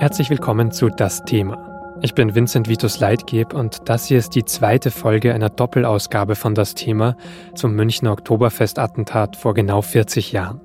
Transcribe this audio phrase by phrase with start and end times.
[0.00, 1.98] Herzlich willkommen zu Das Thema.
[2.00, 6.54] Ich bin Vincent Vitus Leitgeb und das hier ist die zweite Folge einer Doppelausgabe von
[6.54, 7.18] Das Thema
[7.54, 10.62] zum Münchner Oktoberfestattentat vor genau 40 Jahren.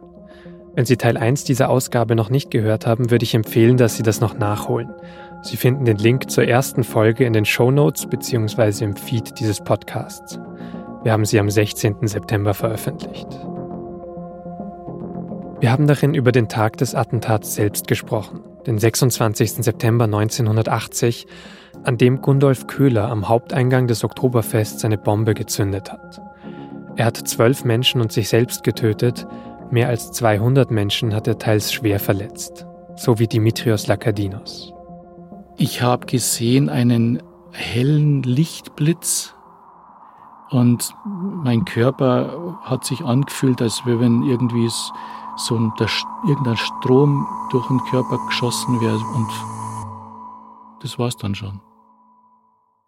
[0.73, 4.03] Wenn Sie Teil 1 dieser Ausgabe noch nicht gehört haben, würde ich empfehlen, dass Sie
[4.03, 4.93] das noch nachholen.
[5.41, 8.85] Sie finden den Link zur ersten Folge in den Show Notes bzw.
[8.85, 10.39] im Feed dieses Podcasts.
[11.03, 12.07] Wir haben sie am 16.
[12.07, 13.27] September veröffentlicht.
[15.65, 19.63] Wir haben darin über den Tag des Attentats selbst gesprochen den 26.
[19.63, 21.25] September 1980,
[21.83, 26.21] an dem Gundolf Köhler am Haupteingang des Oktoberfests seine Bombe gezündet hat.
[26.97, 29.25] Er hat zwölf Menschen und sich selbst getötet,
[29.71, 34.71] mehr als 200 Menschen hat er teils schwer verletzt, so wie Dimitrios Lakadinos.
[35.57, 39.33] Ich habe gesehen einen hellen Lichtblitz
[40.51, 40.93] und
[41.43, 44.91] mein Körper hat sich angefühlt, als wenn irgendwie es
[45.37, 45.71] so ein,
[46.27, 49.29] irgendein Strom durch den Körper geschossen wäre und
[50.81, 51.61] das war's dann schon.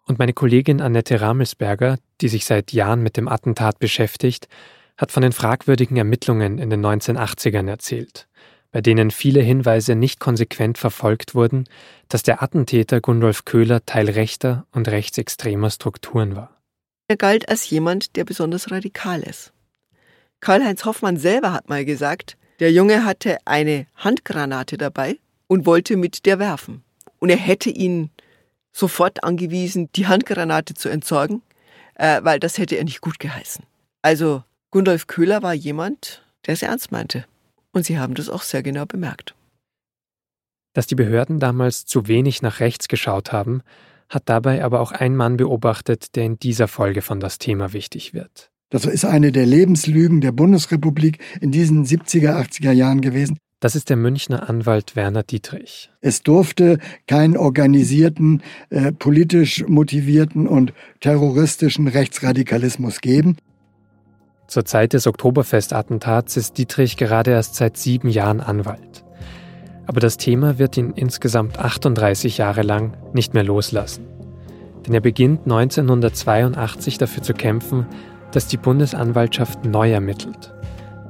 [0.06, 4.48] Und meine Kollegin Annette Ramelsberger, die sich seit Jahren mit dem Attentat beschäftigt,
[4.96, 8.26] hat von den fragwürdigen Ermittlungen in den 1980ern erzählt,
[8.70, 11.64] bei denen viele Hinweise nicht konsequent verfolgt wurden,
[12.08, 16.58] dass der Attentäter Gundolf Köhler Teil rechter und rechtsextremer Strukturen war.
[17.08, 19.52] Er galt als jemand, der besonders radikal ist.
[20.40, 26.26] Karl-Heinz Hoffmann selber hat mal gesagt, der Junge hatte eine Handgranate dabei und wollte mit
[26.26, 26.82] der werfen.
[27.18, 28.10] Und er hätte ihn
[28.72, 31.42] sofort angewiesen, die Handgranate zu entsorgen,
[31.94, 33.64] äh, weil das hätte er nicht gut geheißen.
[34.02, 37.24] Also Gundolf Köhler war jemand, der es ernst meinte.
[37.72, 39.34] Und sie haben das auch sehr genau bemerkt.
[40.74, 43.62] Dass die Behörden damals zu wenig nach rechts geschaut haben,
[44.08, 48.14] hat dabei aber auch ein Mann beobachtet, der in dieser Folge von das Thema wichtig
[48.14, 48.50] wird.
[48.70, 53.38] Das ist eine der Lebenslügen der Bundesrepublik in diesen 70er, 80er Jahren gewesen.
[53.60, 55.90] Das ist der Münchner Anwalt Werner Dietrich.
[56.00, 63.36] Es durfte keinen organisierten, äh, politisch motivierten und terroristischen Rechtsradikalismus geben.
[64.46, 69.04] Zur Zeit des Oktoberfestattentats ist Dietrich gerade erst seit sieben Jahren Anwalt.
[69.86, 74.04] Aber das Thema wird ihn insgesamt 38 Jahre lang nicht mehr loslassen.
[74.86, 77.86] Denn er beginnt 1982 dafür zu kämpfen,
[78.32, 80.52] dass die Bundesanwaltschaft neu ermittelt,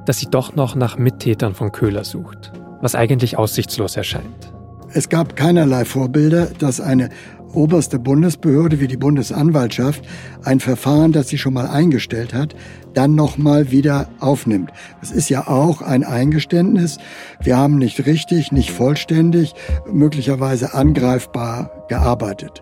[0.05, 4.53] dass sie doch noch nach Mittätern von Köhler sucht, was eigentlich aussichtslos erscheint.
[4.91, 7.09] Es gab keinerlei Vorbilder, dass eine
[7.53, 10.03] oberste Bundesbehörde wie die Bundesanwaltschaft
[10.43, 12.55] ein Verfahren, das sie schon mal eingestellt hat,
[12.93, 14.71] dann nochmal wieder aufnimmt.
[15.01, 16.97] Das ist ja auch ein Eingeständnis.
[17.41, 19.53] Wir haben nicht richtig, nicht vollständig,
[19.91, 22.61] möglicherweise angreifbar gearbeitet.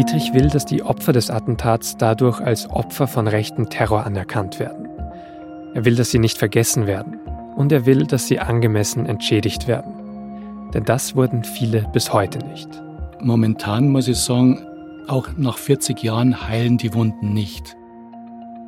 [0.00, 4.88] Dietrich will, dass die Opfer des Attentats dadurch als Opfer von rechten Terror anerkannt werden.
[5.74, 7.18] Er will, dass sie nicht vergessen werden.
[7.54, 10.70] Und er will, dass sie angemessen entschädigt werden.
[10.72, 12.70] Denn das wurden viele bis heute nicht.
[13.20, 14.66] Momentan muss ich sagen,
[15.06, 17.76] auch nach 40 Jahren heilen die Wunden nicht.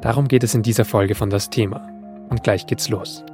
[0.03, 1.88] Darum geht es in dieser Folge von das Thema.
[2.28, 3.25] Und gleich geht's los.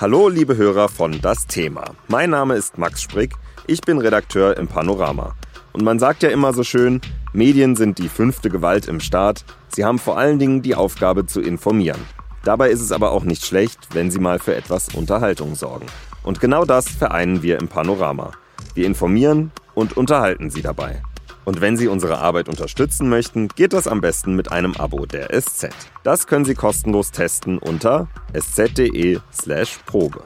[0.00, 1.84] Hallo, liebe Hörer von Das Thema.
[2.08, 3.34] Mein Name ist Max Sprick,
[3.66, 5.34] ich bin Redakteur im Panorama.
[5.74, 7.02] Und man sagt ja immer so schön,
[7.34, 9.44] Medien sind die fünfte Gewalt im Staat.
[9.68, 12.00] Sie haben vor allen Dingen die Aufgabe zu informieren.
[12.44, 15.84] Dabei ist es aber auch nicht schlecht, wenn sie mal für etwas Unterhaltung sorgen.
[16.22, 18.30] Und genau das vereinen wir im Panorama.
[18.72, 21.02] Wir informieren und unterhalten Sie dabei.
[21.44, 25.28] Und wenn Sie unsere Arbeit unterstützen möchten, geht das am besten mit einem Abo der
[25.40, 25.68] SZ.
[26.02, 30.24] Das können Sie kostenlos testen unter sz.de/probe.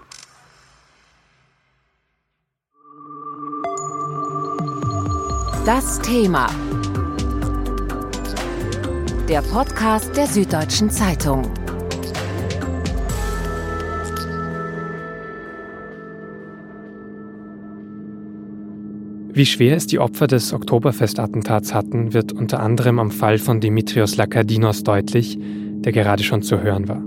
[5.65, 6.47] Das Thema.
[9.31, 11.51] Der Podcast der Süddeutschen Zeitung.
[19.37, 24.17] Wie schwer es die Opfer des Oktoberfestattentats hatten, wird unter anderem am Fall von Dimitrios
[24.17, 27.03] Lakadinos deutlich, der gerade schon zu hören war.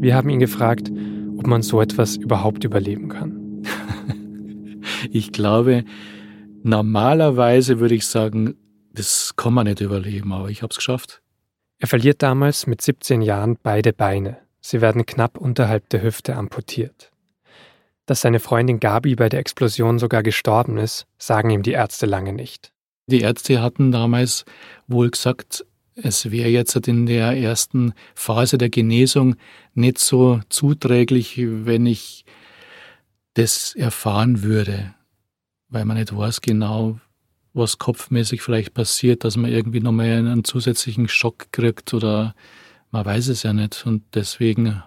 [0.00, 0.92] Wir haben ihn gefragt,
[1.36, 3.64] ob man so etwas überhaupt überleben kann.
[5.10, 5.84] ich glaube,
[6.62, 8.54] normalerweise würde ich sagen,
[8.92, 11.20] das kann man nicht überleben, aber ich habe es geschafft.
[11.80, 14.38] Er verliert damals mit 17 Jahren beide Beine.
[14.60, 17.11] Sie werden knapp unterhalb der Hüfte amputiert.
[18.06, 22.32] Dass seine Freundin Gabi bei der Explosion sogar gestorben ist, sagen ihm die Ärzte lange
[22.32, 22.72] nicht.
[23.06, 24.44] Die Ärzte hatten damals
[24.86, 25.64] wohl gesagt,
[25.94, 29.36] es wäre jetzt in der ersten Phase der Genesung
[29.74, 32.24] nicht so zuträglich, wenn ich
[33.34, 34.94] das erfahren würde,
[35.68, 36.98] weil man nicht weiß genau,
[37.54, 42.34] was kopfmäßig vielleicht passiert, dass man irgendwie nochmal einen zusätzlichen Schock kriegt oder
[42.90, 43.84] man weiß es ja nicht.
[43.86, 44.82] Und deswegen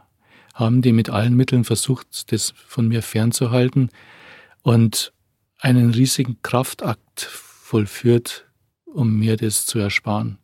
[0.55, 3.89] haben die mit allen Mitteln versucht, das von mir fernzuhalten
[4.63, 5.13] und
[5.59, 8.47] einen riesigen Kraftakt vollführt,
[8.85, 10.39] um mir das zu ersparen.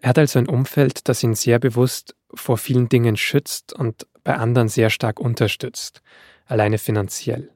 [0.00, 4.36] Er hat also ein Umfeld, das ihn sehr bewusst vor vielen Dingen schützt und bei
[4.36, 6.00] anderen sehr stark unterstützt,
[6.46, 7.50] alleine finanziell.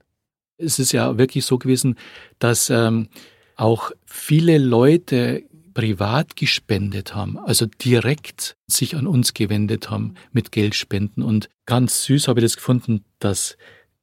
[0.58, 1.96] Es ist ja wirklich so gewesen,
[2.38, 3.08] dass ähm,
[3.56, 5.44] auch viele Leute
[5.74, 11.22] privat gespendet haben, also direkt sich an uns gewendet haben mit Geldspenden.
[11.22, 13.56] Und ganz süß habe ich das gefunden, dass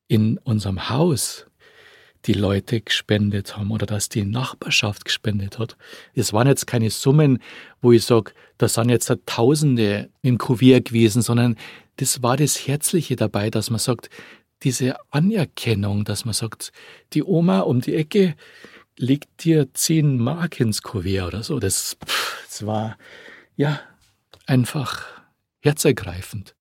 [0.07, 1.47] in unserem Haus
[2.25, 5.77] die Leute gespendet haben oder dass die Nachbarschaft gespendet hat.
[6.13, 7.39] Es waren jetzt keine Summen,
[7.81, 11.55] wo ich sage, da sind jetzt Tausende im Kuvert gewesen, sondern
[11.97, 14.09] das war das Herzliche dabei, dass man sagt,
[14.63, 16.71] diese Anerkennung, dass man sagt,
[17.13, 18.35] die Oma um die Ecke
[18.97, 21.59] legt dir zehn Mark ins Kuvert oder so.
[21.59, 21.97] Das,
[22.47, 22.97] das war
[23.55, 23.79] ja
[24.45, 25.05] einfach
[25.61, 26.55] herzergreifend.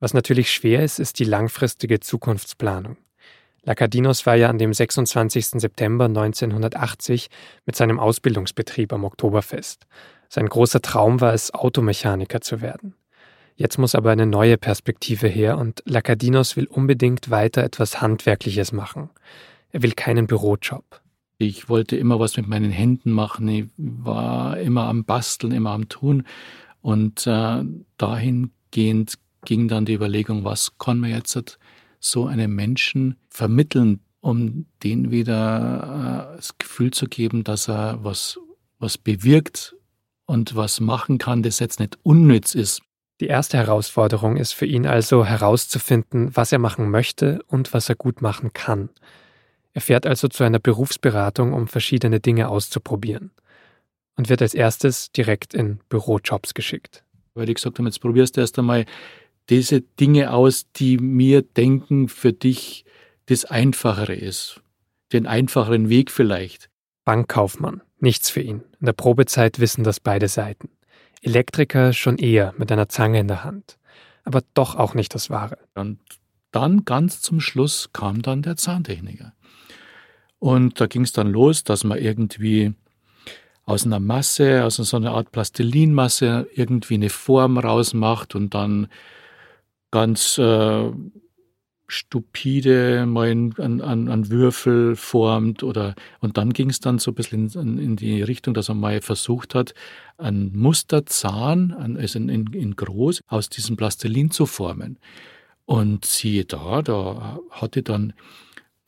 [0.00, 2.96] Was natürlich schwer ist, ist die langfristige Zukunftsplanung.
[3.62, 5.60] Lacadinos war ja an dem 26.
[5.60, 7.28] September 1980
[7.66, 9.86] mit seinem Ausbildungsbetrieb am Oktoberfest.
[10.30, 12.94] Sein großer Traum war es, Automechaniker zu werden.
[13.56, 19.10] Jetzt muss aber eine neue Perspektive her und Lacadinos will unbedingt weiter etwas Handwerkliches machen.
[19.70, 21.02] Er will keinen Bürojob.
[21.42, 23.48] Ich wollte immer was mit meinen Händen machen.
[23.48, 26.24] Ich war immer am Basteln, immer am Tun.
[26.82, 27.64] Und äh,
[27.96, 29.14] dahingehend
[29.46, 31.58] ging dann die Überlegung, was kann man jetzt
[31.98, 38.38] so einem Menschen vermitteln, um den wieder äh, das Gefühl zu geben, dass er was,
[38.78, 39.74] was bewirkt
[40.26, 42.82] und was machen kann, das jetzt nicht unnütz ist.
[43.20, 47.94] Die erste Herausforderung ist für ihn also herauszufinden, was er machen möchte und was er
[47.94, 48.90] gut machen kann.
[49.72, 53.30] Er fährt also zu einer Berufsberatung, um verschiedene Dinge auszuprobieren
[54.16, 57.04] und wird als erstes direkt in Bürojobs geschickt.
[57.34, 58.84] Weil die gesagt haben, jetzt probierst du erst einmal
[59.48, 62.84] diese Dinge aus, die mir denken, für dich
[63.26, 64.60] das Einfachere ist.
[65.12, 66.68] Den einfacheren Weg vielleicht.
[67.04, 68.62] Bankkaufmann, nichts für ihn.
[68.80, 70.68] In der Probezeit wissen das beide Seiten.
[71.22, 73.78] Elektriker schon eher mit einer Zange in der Hand.
[74.24, 75.58] Aber doch auch nicht das Wahre.
[75.74, 75.98] Und
[76.50, 79.32] dann ganz zum Schluss kam dann der Zahntechniker.
[80.40, 82.72] Und da ging es dann los, dass man irgendwie
[83.64, 88.88] aus einer Masse, aus so einer Art Plastilinmasse irgendwie eine Form rausmacht und dann
[89.92, 90.90] ganz äh,
[91.86, 97.78] stupide mal an, Würfel formt oder und dann ging es dann so ein bisschen in,
[97.78, 99.74] in, die Richtung, dass er mal versucht hat,
[100.16, 104.98] einen Musterzahn, also in, in, in groß, aus diesem Plastilin zu formen.
[105.66, 108.12] Und siehe da, da hatte dann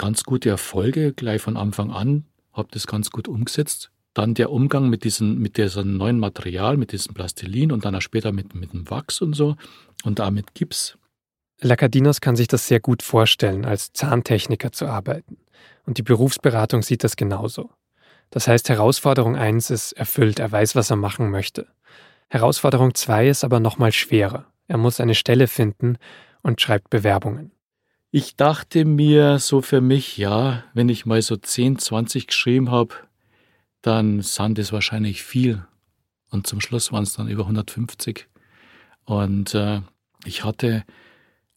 [0.02, 3.93] ganz gute Erfolge gleich von Anfang an, habe das ganz gut umgesetzt.
[4.14, 8.02] Dann der Umgang mit diesem, mit diesem neuen Material, mit diesem Plastilin und dann auch
[8.02, 9.54] später mit, mit dem Wachs und so
[10.02, 10.99] und da mit Gips.
[11.60, 15.37] Lacadinos kann sich das sehr gut vorstellen, als Zahntechniker zu arbeiten.
[15.87, 17.70] Und die Berufsberatung sieht das genauso.
[18.31, 21.69] Das heißt, Herausforderung 1 ist erfüllt, er weiß, was er machen möchte.
[22.28, 24.46] Herausforderung 2 ist aber nochmal schwerer.
[24.66, 25.96] Er muss eine Stelle finden
[26.43, 27.51] und schreibt Bewerbungen.
[28.14, 32.94] Ich dachte mir so für mich, ja, wenn ich mal so 10, 20 geschrieben habe,
[33.81, 35.64] dann sind es wahrscheinlich viel.
[36.28, 38.28] Und zum Schluss waren es dann über 150.
[39.07, 39.81] Und äh,
[40.26, 40.85] ich hatte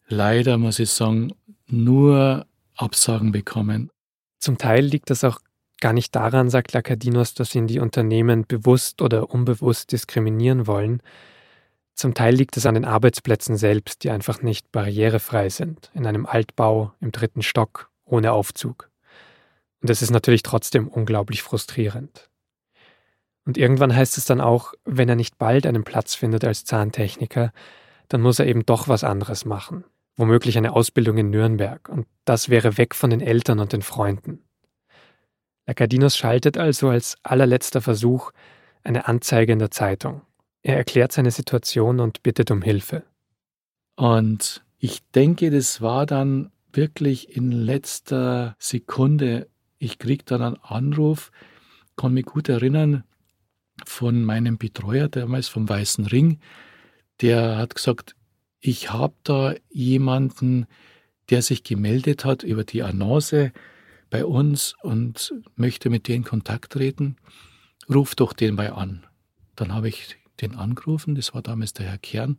[0.08, 1.34] leider, muss ich sagen,
[1.66, 3.90] nur Absagen bekommen.
[4.38, 5.40] Zum Teil liegt das auch
[5.82, 11.02] gar nicht daran, sagt Lacadinos, dass ihn die Unternehmen bewusst oder unbewusst diskriminieren wollen.
[11.96, 16.26] Zum Teil liegt es an den Arbeitsplätzen selbst, die einfach nicht barrierefrei sind, in einem
[16.26, 18.90] Altbau im dritten Stock, ohne Aufzug.
[19.82, 22.30] Und es ist natürlich trotzdem unglaublich frustrierend.
[23.44, 27.52] Und irgendwann heißt es dann auch, wenn er nicht bald einen Platz findet als Zahntechniker,
[28.08, 29.84] dann muss er eben doch was anderes machen
[30.16, 34.42] womöglich eine Ausbildung in Nürnberg, und das wäre weg von den Eltern und den Freunden.
[35.66, 38.32] Lacadinos schaltet also als allerletzter Versuch
[38.82, 40.22] eine Anzeige in der Zeitung.
[40.66, 43.04] Er erklärt seine Situation und bittet um Hilfe.
[43.94, 49.48] Und ich denke, das war dann wirklich in letzter Sekunde.
[49.78, 51.30] Ich krieg dann einen Anruf,
[51.94, 53.04] kann mich gut erinnern,
[53.84, 56.40] von meinem Betreuer damals vom Weißen Ring.
[57.20, 58.16] Der hat gesagt,
[58.58, 60.66] ich habe da jemanden,
[61.30, 63.52] der sich gemeldet hat über die Annonce
[64.10, 67.18] bei uns und möchte mit dir in Kontakt treten.
[67.88, 69.06] Ruf doch den mal an.
[69.54, 72.38] Dann habe ich den angerufen, das war damals der Herr Kern.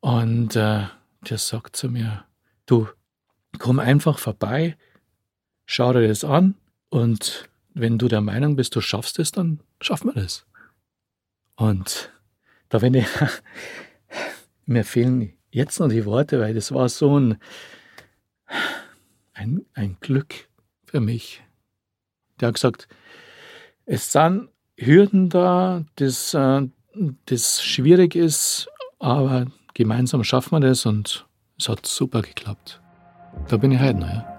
[0.00, 0.86] Und äh,
[1.28, 2.24] der sagt zu mir,
[2.66, 2.88] du,
[3.58, 4.76] komm einfach vorbei,
[5.66, 6.54] schau dir das an
[6.88, 10.46] und wenn du der Meinung bist, du schaffst es, dann schaffen wir das.
[11.56, 12.12] Und
[12.68, 13.06] da wenn ich,
[14.66, 17.38] mir fehlen jetzt noch die Worte, weil das war so ein,
[19.32, 20.48] ein, ein Glück
[20.84, 21.42] für mich.
[22.40, 22.88] Der hat gesagt,
[23.86, 24.48] es sind
[24.78, 26.62] Hürden da, das, äh,
[27.26, 28.68] das schwierig ist,
[29.00, 31.26] aber gemeinsam schaffen wir das und
[31.58, 32.80] es hat super geklappt.
[33.48, 34.34] Da bin ich heute noch, ja.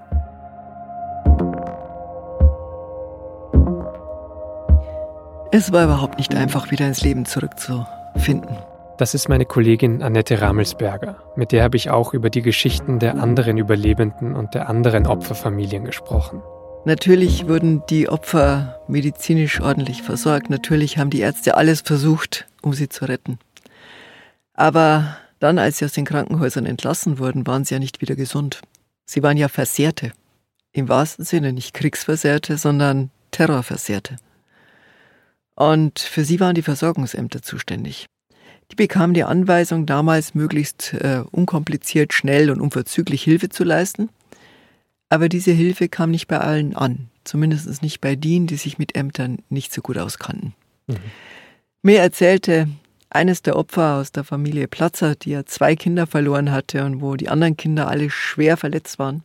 [5.51, 8.55] Es war überhaupt nicht einfach, wieder ins Leben zurückzufinden.
[8.97, 11.17] Das ist meine Kollegin Annette Ramelsberger.
[11.35, 15.83] Mit der habe ich auch über die Geschichten der anderen Überlebenden und der anderen Opferfamilien
[15.83, 16.41] gesprochen.
[16.89, 20.49] Natürlich wurden die Opfer medizinisch ordentlich versorgt.
[20.49, 23.37] Natürlich haben die Ärzte alles versucht, um sie zu retten.
[24.55, 28.61] Aber dann, als sie aus den Krankenhäusern entlassen wurden, waren sie ja nicht wieder gesund.
[29.05, 30.13] Sie waren ja Versehrte.
[30.71, 34.15] Im wahrsten Sinne nicht Kriegsversehrte, sondern Terrorversehrte.
[35.53, 38.07] Und für sie waren die Versorgungsämter zuständig.
[38.71, 44.09] Die bekamen die Anweisung, damals möglichst äh, unkompliziert, schnell und unverzüglich Hilfe zu leisten.
[45.09, 48.95] Aber diese Hilfe kam nicht bei allen an, zumindest nicht bei denen, die sich mit
[48.95, 50.53] Ämtern nicht so gut auskannten.
[50.87, 50.97] Mhm.
[51.81, 52.67] Mir erzählte
[53.09, 57.15] eines der Opfer aus der Familie Platzer, die ja zwei Kinder verloren hatte und wo
[57.15, 59.23] die anderen Kinder alle schwer verletzt waren,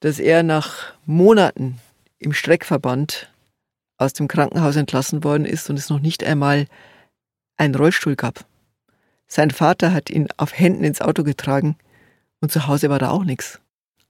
[0.00, 1.78] dass er nach Monaten
[2.18, 3.32] im Streckverband
[3.96, 6.66] aus dem Krankenhaus entlassen worden ist und es noch nicht einmal
[7.56, 8.44] einen Rollstuhl gab.
[9.26, 11.76] Sein Vater hat ihn auf Händen ins Auto getragen
[12.40, 13.60] und zu Hause war da auch nichts.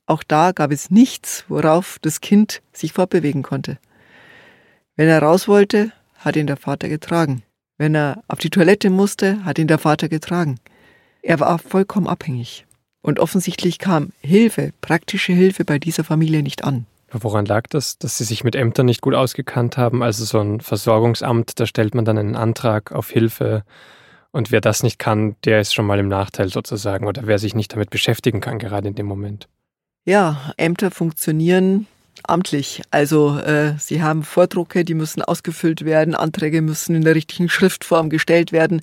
[0.09, 3.77] Auch da gab es nichts, worauf das Kind sich fortbewegen konnte.
[4.97, 7.43] Wenn er raus wollte, hat ihn der Vater getragen.
[7.77, 10.59] Wenn er auf die Toilette musste, hat ihn der Vater getragen.
[11.21, 12.65] Er war vollkommen abhängig.
[13.03, 16.87] Und offensichtlich kam Hilfe, praktische Hilfe bei dieser Familie nicht an.
[17.11, 20.03] Woran lag das, dass Sie sich mit Ämtern nicht gut ausgekannt haben?
[20.03, 23.63] Also so ein Versorgungsamt, da stellt man dann einen Antrag auf Hilfe
[24.31, 27.55] und wer das nicht kann, der ist schon mal im Nachteil sozusagen oder wer sich
[27.55, 29.49] nicht damit beschäftigen kann, gerade in dem Moment.
[30.09, 31.87] Ja, Ämter funktionieren
[32.23, 32.81] amtlich.
[32.91, 38.09] Also äh, sie haben Vordrucke, die müssen ausgefüllt werden, Anträge müssen in der richtigen Schriftform
[38.09, 38.81] gestellt werden.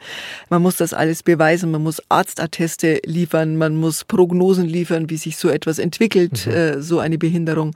[0.52, 5.38] Man muss das alles beweisen, man muss Arztatteste liefern, man muss Prognosen liefern, wie sich
[5.38, 6.52] so etwas entwickelt, mhm.
[6.52, 7.76] äh, so eine Behinderung.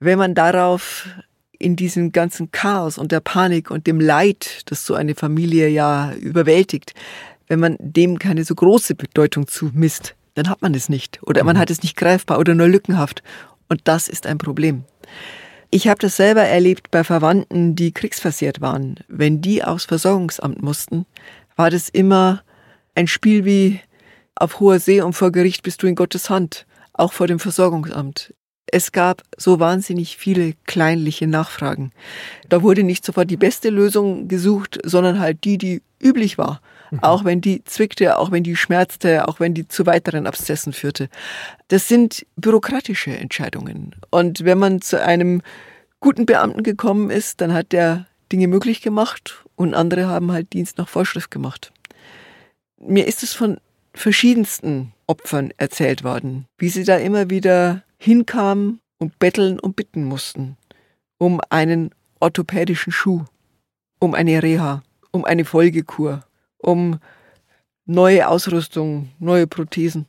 [0.00, 1.06] Wenn man darauf
[1.60, 6.12] in diesem ganzen Chaos und der Panik und dem Leid, das so eine Familie ja
[6.14, 6.94] überwältigt,
[7.46, 11.56] wenn man dem keine so große Bedeutung zumisst, dann hat man es nicht oder man
[11.56, 11.60] mhm.
[11.60, 13.22] hat es nicht greifbar oder nur lückenhaft
[13.68, 14.84] und das ist ein Problem.
[15.70, 18.96] Ich habe das selber erlebt bei Verwandten, die kriegsversiert waren.
[19.06, 21.06] Wenn die aufs Versorgungsamt mussten,
[21.56, 22.42] war das immer
[22.94, 23.80] ein Spiel wie
[24.34, 28.34] auf hoher See und vor Gericht bist du in Gottes Hand, auch vor dem Versorgungsamt.
[28.66, 31.92] Es gab so wahnsinnig viele kleinliche Nachfragen.
[32.48, 36.62] Da wurde nicht sofort die beste Lösung gesucht, sondern halt die, die üblich war.
[37.02, 41.08] Auch wenn die zwickte, auch wenn die schmerzte, auch wenn die zu weiteren Abszessen führte.
[41.68, 43.94] Das sind bürokratische Entscheidungen.
[44.10, 45.42] Und wenn man zu einem
[46.00, 50.78] guten Beamten gekommen ist, dann hat der Dinge möglich gemacht und andere haben halt Dienst
[50.78, 51.72] nach Vorschrift gemacht.
[52.78, 53.58] Mir ist es von
[53.94, 60.56] verschiedensten Opfern erzählt worden, wie sie da immer wieder hinkamen und betteln und bitten mussten
[61.20, 63.24] um einen orthopädischen Schuh,
[64.00, 64.82] um eine Reha,
[65.12, 66.24] um eine Folgekur,
[66.62, 67.00] um
[67.86, 70.06] neue Ausrüstung, neue Prothesen.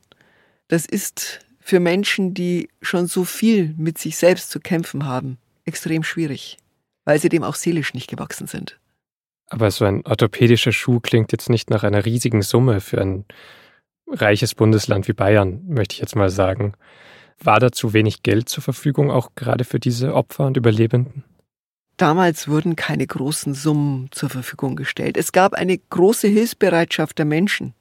[0.68, 6.02] Das ist für Menschen, die schon so viel mit sich selbst zu kämpfen haben, extrem
[6.02, 6.58] schwierig,
[7.04, 8.78] weil sie dem auch seelisch nicht gewachsen sind.
[9.48, 13.26] Aber so ein orthopädischer Schuh klingt jetzt nicht nach einer riesigen Summe für ein
[14.08, 16.74] reiches Bundesland wie Bayern, möchte ich jetzt mal sagen.
[17.38, 21.24] War da zu wenig Geld zur Verfügung, auch gerade für diese Opfer und Überlebenden?
[22.02, 25.16] Damals wurden keine großen Summen zur Verfügung gestellt.
[25.16, 27.74] Es gab eine große Hilfsbereitschaft der Menschen.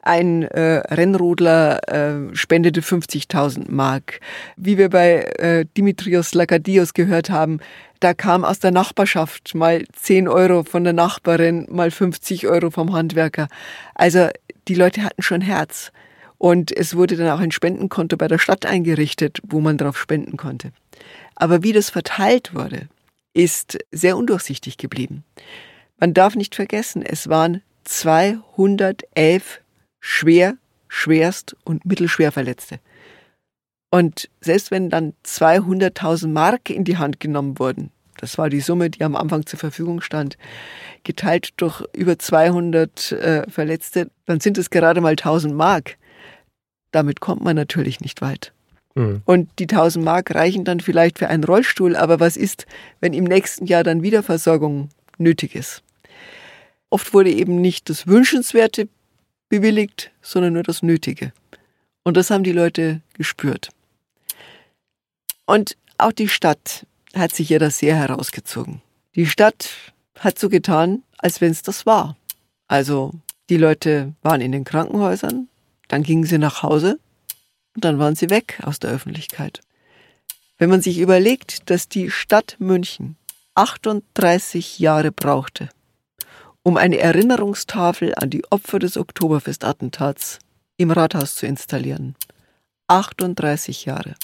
[0.00, 4.20] Ein äh, Rennrodler äh, spendete 50.000 Mark.
[4.56, 7.58] Wie wir bei äh, Dimitrios Lakadios gehört haben,
[7.98, 12.92] da kam aus der Nachbarschaft mal 10 Euro von der Nachbarin, mal 50 Euro vom
[12.92, 13.48] Handwerker.
[13.96, 14.28] Also
[14.68, 15.90] die Leute hatten schon Herz.
[16.38, 20.36] Und es wurde dann auch ein Spendenkonto bei der Stadt eingerichtet, wo man drauf spenden
[20.36, 20.70] konnte.
[21.34, 22.86] Aber wie das verteilt wurde,
[23.34, 25.24] ist sehr undurchsichtig geblieben.
[25.98, 29.60] Man darf nicht vergessen, es waren 211
[30.00, 30.56] schwer,
[30.88, 32.80] schwerst und mittelschwer Verletzte.
[33.90, 38.90] Und selbst wenn dann 200.000 Mark in die Hand genommen wurden, das war die Summe,
[38.90, 40.36] die am Anfang zur Verfügung stand,
[41.04, 45.96] geteilt durch über 200 äh, Verletzte, dann sind es gerade mal 1000 Mark.
[46.90, 48.52] Damit kommt man natürlich nicht weit.
[48.98, 49.22] Mhm.
[49.24, 52.66] Und die 1000 Mark reichen dann vielleicht für einen Rollstuhl, aber was ist,
[53.00, 54.88] wenn im nächsten Jahr dann wieder Versorgung
[55.18, 55.82] nötig ist?
[56.90, 58.88] Oft wurde eben nicht das Wünschenswerte
[59.48, 61.32] bewilligt, sondern nur das Nötige.
[62.02, 63.68] Und das haben die Leute gespürt.
[65.46, 68.82] Und auch die Stadt hat sich ja das sehr herausgezogen.
[69.14, 69.70] Die Stadt
[70.18, 72.16] hat so getan, als wenn es das war.
[72.66, 73.12] Also
[73.48, 75.48] die Leute waren in den Krankenhäusern,
[75.86, 76.98] dann gingen sie nach Hause
[77.78, 79.60] und dann waren sie weg aus der Öffentlichkeit.
[80.56, 83.16] Wenn man sich überlegt, dass die Stadt München
[83.54, 85.68] 38 Jahre brauchte,
[86.64, 90.40] um eine Erinnerungstafel an die Opfer des Oktoberfestattentats
[90.76, 92.16] im Rathaus zu installieren.
[92.88, 94.16] 38 Jahre.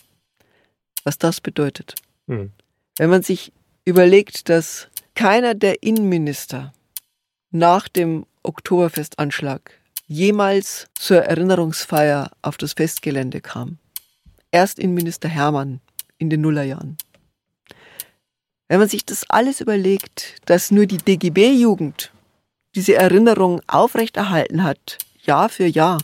[1.05, 1.95] Was das bedeutet.
[2.27, 2.51] Hm.
[2.97, 3.53] Wenn man sich
[3.85, 6.73] überlegt, dass keiner der Innenminister
[7.53, 13.79] nach dem Oktoberfestanschlag jemals zur Erinnerungsfeier auf das Festgelände kam.
[14.51, 15.81] Erst Innenminister Hermann
[16.19, 16.97] in den Nullerjahren.
[18.69, 22.13] Wenn man sich das alles überlegt, dass nur die DGB-Jugend
[22.75, 25.99] diese Erinnerung aufrechterhalten hat, Jahr für Jahr,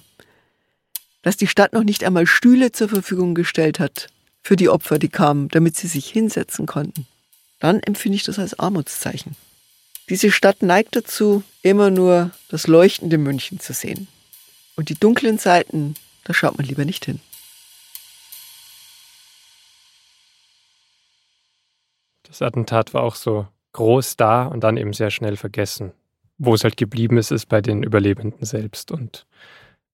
[1.23, 4.09] dass die Stadt noch nicht einmal Stühle zur Verfügung gestellt hat
[4.42, 7.07] für die Opfer, die kamen, damit sie sich hinsetzen konnten,
[7.59, 9.37] dann empfinde ich das als Armutszeichen.
[10.10, 14.08] Diese Stadt neigt dazu, immer nur das leuchtende München zu sehen.
[14.74, 17.20] Und die dunklen Seiten, da schaut man lieber nicht hin.
[22.24, 25.92] Das Attentat war auch so groß da und dann eben sehr schnell vergessen.
[26.38, 29.26] Wo es halt geblieben ist, ist bei den Überlebenden selbst und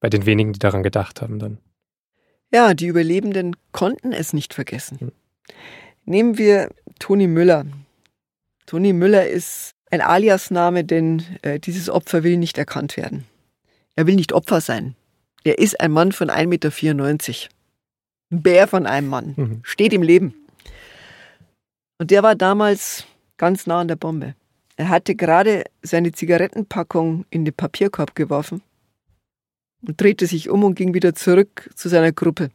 [0.01, 1.59] bei den wenigen, die daran gedacht haben dann.
[2.51, 4.99] Ja, die Überlebenden konnten es nicht vergessen.
[4.99, 5.13] Hm.
[6.07, 7.67] Nehmen wir Toni Müller.
[8.65, 13.25] Toni Müller ist ein Aliasname, denn äh, dieses Opfer will nicht erkannt werden.
[13.95, 14.95] Er will nicht Opfer sein.
[15.45, 16.73] Er ist ein Mann von 1,94 Meter.
[18.31, 19.35] Ein Bär von einem Mann.
[19.37, 19.61] Mhm.
[19.63, 20.35] Steht im Leben.
[21.99, 24.35] Und der war damals ganz nah an der Bombe.
[24.77, 28.63] Er hatte gerade seine Zigarettenpackung in den Papierkorb geworfen
[29.87, 32.51] und drehte sich um und ging wieder zurück zu seiner Gruppe.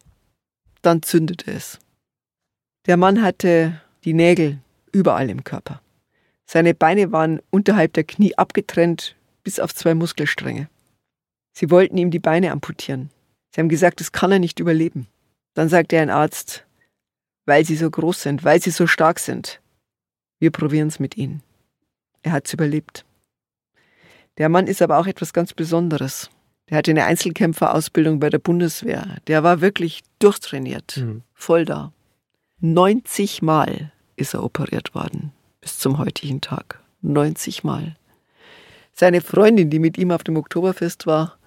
[0.82, 1.80] Dann zündete es.
[2.86, 4.60] Der Mann hatte die Nägel
[4.92, 5.81] überall im Körper.
[6.54, 10.68] Seine Beine waren unterhalb der Knie abgetrennt bis auf zwei Muskelstränge.
[11.54, 13.10] Sie wollten ihm die Beine amputieren.
[13.52, 15.08] Sie haben gesagt, das kann er nicht überleben.
[15.54, 16.66] Dann sagte ein Arzt,
[17.46, 19.62] weil sie so groß sind, weil sie so stark sind,
[20.40, 21.42] wir probieren es mit ihnen.
[22.22, 23.06] Er hat es überlebt.
[24.38, 26.30] Der Mann ist aber auch etwas ganz Besonderes.
[26.70, 29.20] Der hatte eine Einzelkämpferausbildung bei der Bundeswehr.
[29.28, 31.24] Der war wirklich durchtrainiert, mhm.
[31.34, 31.94] voll da.
[32.60, 36.80] 90 Mal ist er operiert worden bis zum heutigen Tag.
[37.02, 37.96] 90 Mal.
[38.94, 41.38] Seine Freundin, die mit ihm auf dem Oktoberfest war,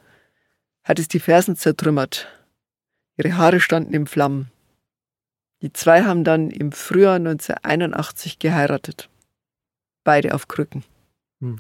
[0.83, 2.29] hat es die Fersen zertrümmert.
[3.17, 4.51] Ihre Haare standen in Flammen.
[5.63, 9.09] Die zwei haben dann im Frühjahr 1981 geheiratet
[10.05, 10.85] beide auf Krücken.
[11.41, 11.59] Hm.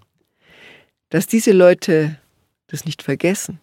[1.08, 2.18] Dass diese Leute
[2.68, 3.58] das nicht vergessen,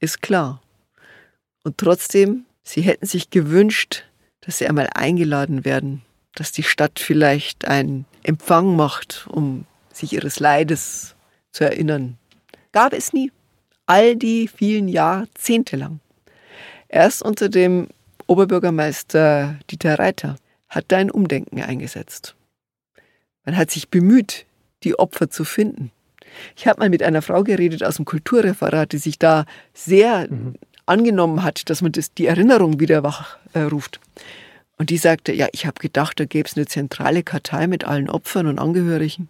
[0.00, 0.60] ist klar.
[1.62, 4.04] Und trotzdem, sie hätten sich gewünscht,
[4.40, 6.02] dass sie einmal eingeladen werden,
[6.38, 11.16] dass die Stadt vielleicht einen Empfang macht, um sich ihres Leides
[11.50, 12.16] zu erinnern.
[12.72, 13.32] Gab es nie.
[13.86, 16.00] All die vielen Jahrzehnte lang.
[16.88, 17.88] Erst unter dem
[18.26, 20.36] Oberbürgermeister Dieter Reiter
[20.68, 22.36] hat da ein Umdenken eingesetzt.
[23.44, 24.46] Man hat sich bemüht,
[24.84, 25.90] die Opfer zu finden.
[26.56, 30.54] Ich habe mal mit einer Frau geredet aus dem Kulturreferat, die sich da sehr mhm.
[30.86, 33.96] angenommen hat, dass man das, die Erinnerung wieder wachruft.
[33.96, 34.47] Äh,
[34.78, 38.08] und die sagte, ja, ich habe gedacht, da gäbe es eine zentrale Kartei mit allen
[38.08, 39.28] Opfern und Angehörigen.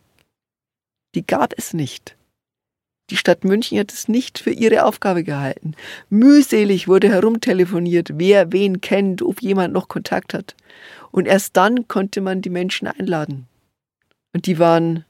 [1.14, 2.16] Die gab es nicht.
[3.10, 5.74] Die Stadt München hat es nicht für ihre Aufgabe gehalten.
[6.10, 10.54] Mühselig wurde herumtelefoniert, wer wen kennt, ob jemand noch Kontakt hat.
[11.10, 13.46] Und erst dann konnte man die Menschen einladen.
[14.34, 15.06] Und die waren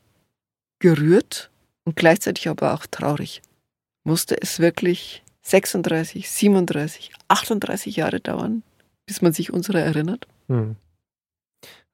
[0.79, 1.51] gerührt
[1.85, 3.43] und gleichzeitig aber auch traurig.
[4.05, 8.63] Musste es wirklich 36, 37, 38 Jahre dauern,
[9.09, 10.29] bis man sich unserer erinnert?
[10.49, 10.77] Hm.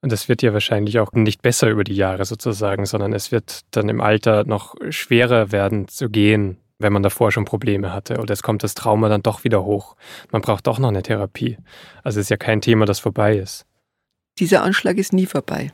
[0.01, 3.61] Und das wird ja wahrscheinlich auch nicht besser über die Jahre sozusagen, sondern es wird
[3.71, 8.19] dann im Alter noch schwerer werden zu gehen, wenn man davor schon Probleme hatte.
[8.19, 9.95] Oder es kommt das Trauma dann doch wieder hoch.
[10.31, 11.57] Man braucht doch noch eine Therapie.
[12.03, 13.65] Also es ist ja kein Thema, das vorbei ist.
[14.37, 15.71] Dieser Anschlag ist nie vorbei.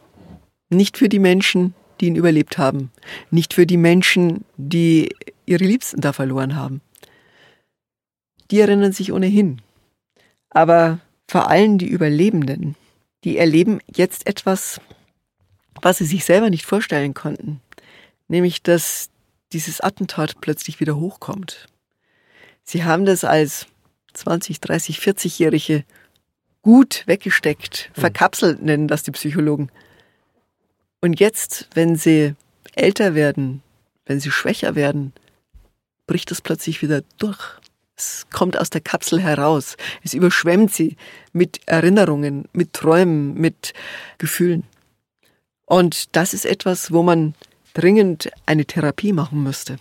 [0.69, 2.91] Nicht für die Menschen, die ihn überlebt haben.
[3.31, 5.09] Nicht für die Menschen, die
[5.45, 6.81] ihre Liebsten da verloren haben.
[8.51, 9.61] Die erinnern sich ohnehin.
[10.51, 10.99] Aber
[11.31, 12.75] vor allem die Überlebenden,
[13.23, 14.81] die erleben jetzt etwas,
[15.81, 17.61] was sie sich selber nicht vorstellen konnten.
[18.27, 19.09] Nämlich, dass
[19.53, 21.67] dieses Attentat plötzlich wieder hochkommt.
[22.63, 23.67] Sie haben das als
[24.11, 25.85] 20, 30, 40-Jährige
[26.63, 29.71] gut weggesteckt, verkapselt nennen das die Psychologen.
[30.99, 32.35] Und jetzt, wenn sie
[32.75, 33.63] älter werden,
[34.05, 35.13] wenn sie schwächer werden,
[36.07, 37.60] bricht es plötzlich wieder durch.
[38.01, 39.77] Es kommt aus der Kapsel heraus.
[40.03, 40.97] Es überschwemmt sie
[41.33, 43.73] mit Erinnerungen, mit Träumen, mit
[44.17, 44.63] Gefühlen.
[45.65, 47.35] Und das ist etwas, wo man
[47.75, 49.77] dringend eine Therapie machen müsste.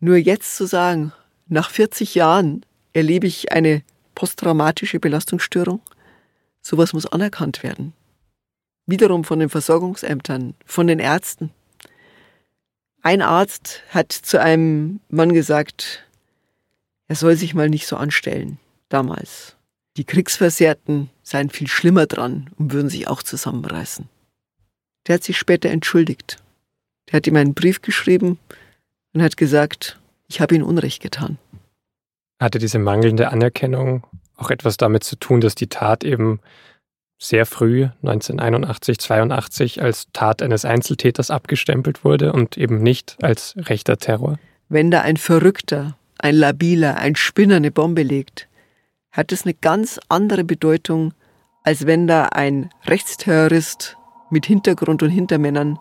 [0.00, 1.12] Nur jetzt zu sagen,
[1.46, 3.82] nach 40 Jahren erlebe ich eine
[4.16, 5.80] posttraumatische Belastungsstörung,
[6.60, 7.92] sowas muss anerkannt werden.
[8.86, 11.50] Wiederum von den Versorgungsämtern, von den Ärzten.
[13.00, 16.05] Ein Arzt hat zu einem Mann gesagt,
[17.08, 19.56] er soll sich mal nicht so anstellen, damals.
[19.96, 24.08] Die Kriegsversehrten seien viel schlimmer dran und würden sich auch zusammenreißen.
[25.06, 26.36] Der hat sich später entschuldigt.
[27.08, 28.38] Der hat ihm einen Brief geschrieben
[29.14, 31.38] und hat gesagt, ich habe ihm Unrecht getan.
[32.40, 34.04] Hatte diese mangelnde Anerkennung
[34.36, 36.40] auch etwas damit zu tun, dass die Tat eben
[37.18, 43.96] sehr früh, 1981, 82, als Tat eines Einzeltäters abgestempelt wurde und eben nicht als rechter
[43.96, 44.38] Terror?
[44.68, 48.48] Wenn da ein Verrückter, ein Labiler, ein Spinner eine Bombe legt,
[49.12, 51.14] hat es eine ganz andere Bedeutung,
[51.62, 53.96] als wenn da ein Rechtsterrorist
[54.30, 55.78] mit Hintergrund und Hintermännern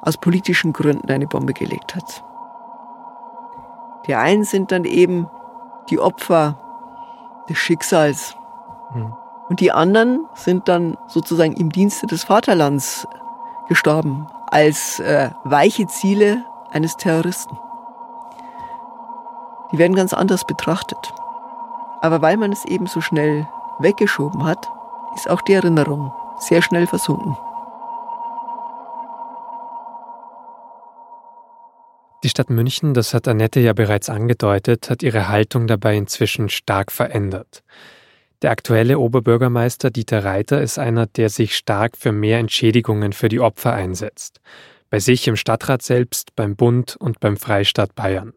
[0.00, 2.24] aus politischen Gründen eine Bombe gelegt hat.
[4.06, 5.28] Die einen sind dann eben
[5.90, 6.58] die Opfer
[7.48, 8.34] des Schicksals.
[8.94, 9.14] Mhm.
[9.48, 13.06] Und die anderen sind dann sozusagen im Dienste des Vaterlands
[13.68, 17.56] gestorben, als äh, weiche Ziele eines Terroristen.
[19.72, 21.12] Die werden ganz anders betrachtet.
[22.00, 24.68] Aber weil man es eben so schnell weggeschoben hat,
[25.14, 27.36] ist auch die Erinnerung sehr schnell versunken.
[32.22, 36.92] Die Stadt München, das hat Annette ja bereits angedeutet, hat ihre Haltung dabei inzwischen stark
[36.92, 37.64] verändert.
[38.42, 43.40] Der aktuelle Oberbürgermeister Dieter Reiter ist einer, der sich stark für mehr Entschädigungen für die
[43.40, 44.40] Opfer einsetzt.
[44.90, 48.34] Bei sich im Stadtrat selbst, beim Bund und beim Freistaat Bayern.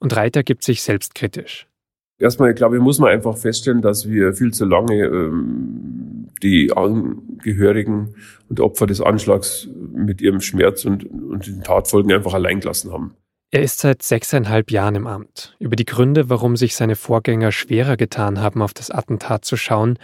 [0.00, 1.68] Und Reiter gibt sich selbstkritisch.
[2.18, 8.14] Erstmal, glaube ich, muss man einfach feststellen, dass wir viel zu lange ähm, die Angehörigen
[8.48, 13.14] und Opfer des Anschlags mit ihrem Schmerz und, und den Tatfolgen einfach allein gelassen haben.
[13.52, 15.56] Er ist seit sechseinhalb Jahren im Amt.
[15.58, 19.98] Über die Gründe, warum sich seine Vorgänger schwerer getan haben, auf das Attentat zu schauen,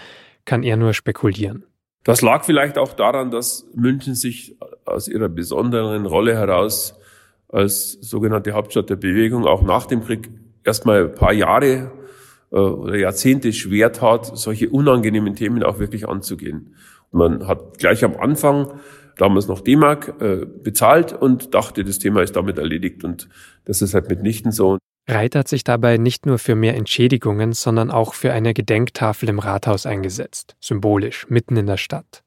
[0.44, 1.64] kann er nur spekulieren.
[2.02, 6.94] Das lag vielleicht auch daran, dass München sich aus ihrer besonderen Rolle heraus
[7.48, 10.30] als sogenannte Hauptstadt der Bewegung auch nach dem Krieg
[10.64, 11.92] erstmal ein paar Jahre
[12.50, 16.74] äh, oder Jahrzehnte schwer tat, solche unangenehmen Themen auch wirklich anzugehen.
[17.12, 18.80] man hat gleich am Anfang,
[19.16, 23.04] damals noch D-Mark, äh, bezahlt und dachte, das Thema ist damit erledigt.
[23.04, 23.28] Und
[23.64, 24.78] das ist halt mitnichten so.
[25.08, 29.38] Reit hat sich dabei nicht nur für mehr Entschädigungen, sondern auch für eine Gedenktafel im
[29.38, 32.24] Rathaus eingesetzt, symbolisch, mitten in der Stadt.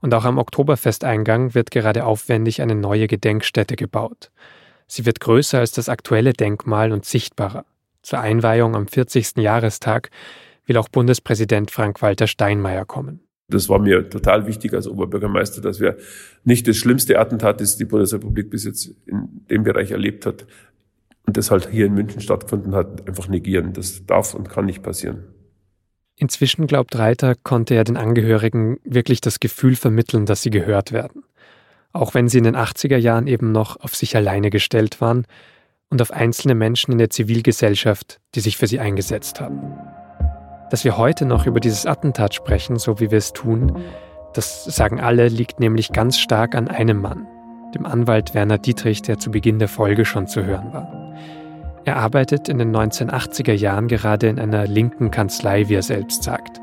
[0.00, 4.30] Und auch am Oktoberfesteingang wird gerade aufwendig eine neue Gedenkstätte gebaut.
[4.86, 7.64] Sie wird größer als das aktuelle Denkmal und sichtbarer.
[8.02, 9.36] Zur Einweihung am 40.
[9.36, 10.10] Jahrestag
[10.66, 13.20] will auch Bundespräsident Frank-Walter Steinmeier kommen.
[13.48, 15.96] Das war mir total wichtig als Oberbürgermeister, dass wir
[16.44, 20.46] nicht das schlimmste Attentat, das die Bundesrepublik bis jetzt in dem Bereich erlebt hat
[21.26, 23.72] und das halt hier in München stattgefunden hat, einfach negieren.
[23.72, 25.24] Das darf und kann nicht passieren.
[26.20, 31.24] Inzwischen glaubt Reiter, konnte er den Angehörigen wirklich das Gefühl vermitteln, dass sie gehört werden.
[31.94, 35.24] Auch wenn sie in den 80er Jahren eben noch auf sich alleine gestellt waren
[35.88, 39.62] und auf einzelne Menschen in der Zivilgesellschaft, die sich für sie eingesetzt haben.
[40.70, 43.82] Dass wir heute noch über dieses Attentat sprechen, so wie wir es tun,
[44.34, 47.26] das sagen alle, liegt nämlich ganz stark an einem Mann,
[47.74, 51.09] dem Anwalt Werner Dietrich, der zu Beginn der Folge schon zu hören war.
[51.84, 56.60] Er arbeitet in den 1980er Jahren gerade in einer linken Kanzlei, wie er selbst sagt.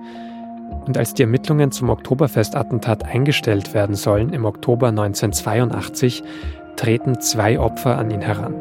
[0.86, 6.24] Und als die Ermittlungen zum Oktoberfestattentat eingestellt werden sollen im Oktober 1982,
[6.76, 8.54] treten zwei Opfer an ihn heran.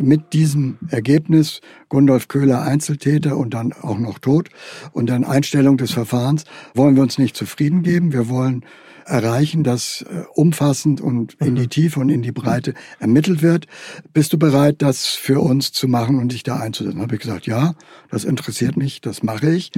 [0.00, 4.48] mit diesem Ergebnis, Gundolf Köhler Einzeltäter und dann auch noch tot
[4.92, 8.12] und dann Einstellung des Verfahrens, wollen wir uns nicht zufrieden geben.
[8.12, 8.64] Wir wollen
[9.08, 11.70] erreichen, dass äh, umfassend und in die mhm.
[11.70, 13.66] Tiefe und in die Breite ermittelt wird.
[14.12, 17.00] Bist du bereit, das für uns zu machen und dich da einzusetzen?
[17.00, 17.74] Habe ich gesagt, ja,
[18.10, 19.72] das interessiert mich, das mache ich.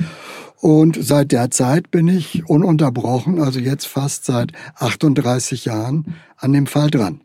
[0.61, 6.67] Und seit der Zeit bin ich ununterbrochen, also jetzt fast seit 38 Jahren, an dem
[6.67, 7.21] Fall dran.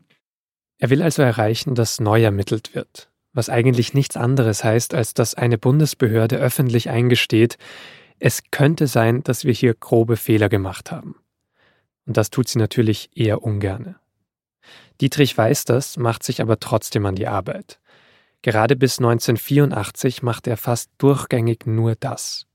[0.77, 5.35] Er will also erreichen, dass neu ermittelt wird, was eigentlich nichts anderes heißt, als dass
[5.35, 7.57] eine Bundesbehörde öffentlich eingesteht,
[8.19, 11.15] es könnte sein, dass wir hier grobe Fehler gemacht haben.
[12.05, 13.95] Und das tut sie natürlich eher ungerne.
[15.01, 17.79] Dietrich weiß das, macht sich aber trotzdem an die Arbeit.
[18.41, 22.45] Gerade bis 1984 macht er fast durchgängig nur das.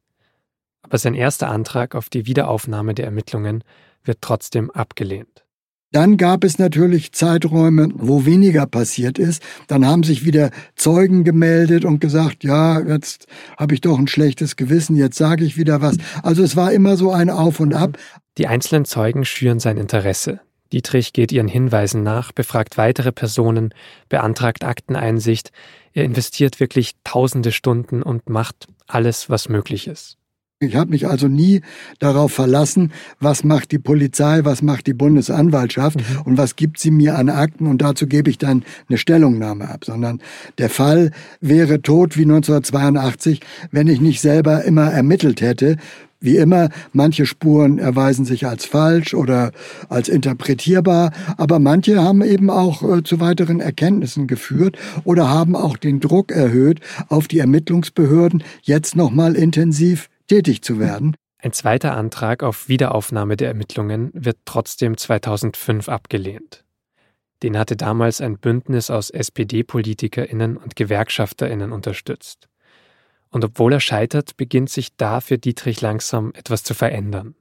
[0.82, 3.64] Aber sein erster Antrag auf die Wiederaufnahme der Ermittlungen
[4.04, 5.44] wird trotzdem abgelehnt.
[5.92, 9.42] Dann gab es natürlich Zeiträume, wo weniger passiert ist.
[9.66, 13.26] Dann haben sich wieder Zeugen gemeldet und gesagt, ja, jetzt
[13.59, 15.96] habe ich doch ein schlechtes Gewissen, jetzt sage ich wieder was.
[16.22, 17.98] Also es war immer so ein Auf und Ab.
[18.38, 20.40] Die einzelnen Zeugen schüren sein Interesse.
[20.72, 23.74] Dietrich geht ihren Hinweisen nach, befragt weitere Personen,
[24.09, 25.50] beantragt Akteneinsicht.
[25.92, 30.19] Er investiert wirklich tausende Stunden und macht alles, was möglich ist.
[30.62, 31.62] Ich habe mich also nie
[32.01, 36.20] darauf verlassen, was macht die Polizei, was macht die Bundesanwaltschaft mhm.
[36.27, 39.87] und was gibt sie mir an Akten und dazu gebe ich dann eine Stellungnahme ab,
[39.87, 40.20] sondern
[40.59, 45.79] der Fall wäre tot wie 1982, wenn ich nicht selber immer ermittelt hätte,
[46.20, 49.53] wie immer, manche Spuren erweisen sich als falsch oder
[49.88, 55.79] als interpretierbar, aber manche haben eben auch äh, zu weiteren Erkenntnissen geführt oder haben auch
[55.79, 61.16] den Druck erhöht auf die Ermittlungsbehörden, jetzt nochmal intensiv tätig zu werden.
[61.38, 66.64] Ein zweiter Antrag auf Wiederaufnahme der Ermittlungen wird trotzdem 2005 abgelehnt.
[67.43, 72.49] Den hatte damals ein Bündnis aus SPD-Politikerinnen und Gewerkschafterinnen unterstützt.
[73.31, 77.35] Und obwohl er scheitert, beginnt sich da für Dietrich langsam etwas zu verändern.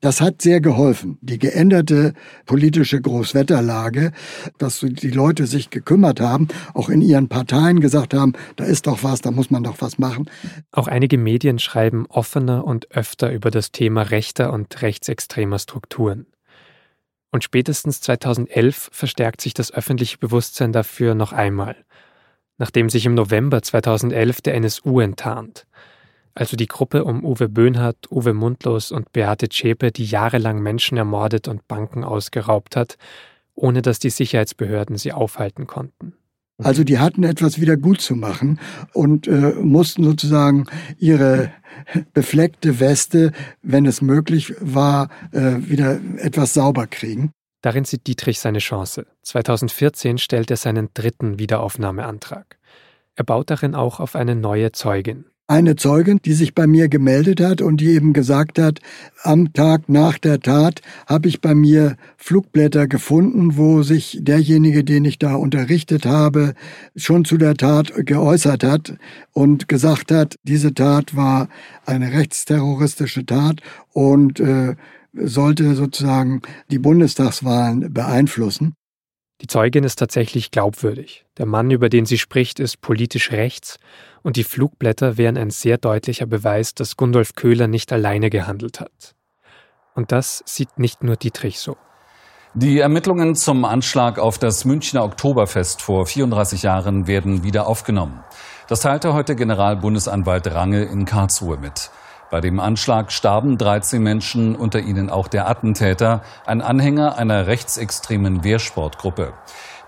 [0.00, 1.18] Das hat sehr geholfen.
[1.22, 2.14] Die geänderte
[2.46, 4.12] politische Großwetterlage,
[4.56, 9.02] dass die Leute sich gekümmert haben, auch in ihren Parteien gesagt haben, da ist doch
[9.02, 10.30] was, da muss man doch was machen.
[10.70, 16.26] Auch einige Medien schreiben offener und öfter über das Thema rechter und rechtsextremer Strukturen.
[17.30, 21.76] Und spätestens 2011 verstärkt sich das öffentliche Bewusstsein dafür noch einmal,
[22.56, 25.66] nachdem sich im November 2011 der NSU enttarnt
[26.38, 31.48] also die Gruppe um Uwe Böhnhardt, Uwe Mundlos und Beate Zschäpe, die jahrelang Menschen ermordet
[31.48, 32.96] und Banken ausgeraubt hat,
[33.56, 36.14] ohne dass die Sicherheitsbehörden sie aufhalten konnten.
[36.62, 38.60] Also die hatten etwas wieder gut zu machen
[38.92, 41.52] und äh, mussten sozusagen ihre
[42.12, 47.32] befleckte Weste, wenn es möglich war, äh, wieder etwas sauber kriegen.
[47.62, 49.06] Darin sieht Dietrich seine Chance.
[49.22, 52.58] 2014 stellt er seinen dritten Wiederaufnahmeantrag.
[53.16, 57.40] Er baut darin auch auf eine neue Zeugin eine Zeugin, die sich bei mir gemeldet
[57.40, 58.80] hat und die eben gesagt hat,
[59.22, 65.06] am Tag nach der Tat habe ich bei mir Flugblätter gefunden, wo sich derjenige, den
[65.06, 66.52] ich da unterrichtet habe,
[66.94, 68.98] schon zu der Tat geäußert hat
[69.32, 71.48] und gesagt hat, diese Tat war
[71.86, 73.62] eine rechtsterroristische Tat
[73.94, 74.76] und äh,
[75.14, 78.74] sollte sozusagen die Bundestagswahlen beeinflussen.
[79.40, 81.24] Die Zeugin ist tatsächlich glaubwürdig.
[81.38, 83.78] Der Mann, über den sie spricht, ist politisch rechts
[84.28, 89.14] und die Flugblätter wären ein sehr deutlicher Beweis, dass Gundolf Köhler nicht alleine gehandelt hat.
[89.94, 91.78] Und das sieht nicht nur Dietrich so.
[92.52, 98.22] Die Ermittlungen zum Anschlag auf das Münchner Oktoberfest vor 34 Jahren werden wieder aufgenommen.
[98.68, 101.90] Das teilte heute Generalbundesanwalt Range in Karlsruhe mit.
[102.30, 108.44] Bei dem Anschlag starben 13 Menschen, unter ihnen auch der Attentäter, ein Anhänger einer rechtsextremen
[108.44, 109.32] Wehrsportgruppe.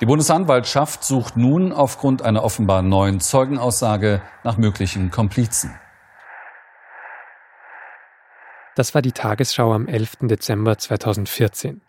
[0.01, 5.79] Die Bundesanwaltschaft sucht nun aufgrund einer offenbar neuen Zeugenaussage nach möglichen Komplizen.
[8.77, 10.21] Das war die Tagesschau am 11.
[10.23, 11.83] Dezember 2014.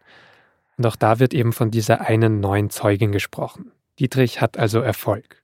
[0.77, 3.71] Und auch da wird eben von dieser einen neuen Zeugin gesprochen.
[3.97, 5.41] Dietrich hat also Erfolg.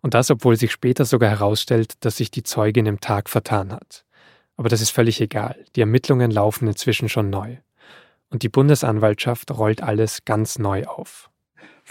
[0.00, 4.06] Und das, obwohl sich später sogar herausstellt, dass sich die Zeugin im Tag vertan hat.
[4.56, 5.66] Aber das ist völlig egal.
[5.76, 7.58] Die Ermittlungen laufen inzwischen schon neu.
[8.30, 11.29] Und die Bundesanwaltschaft rollt alles ganz neu auf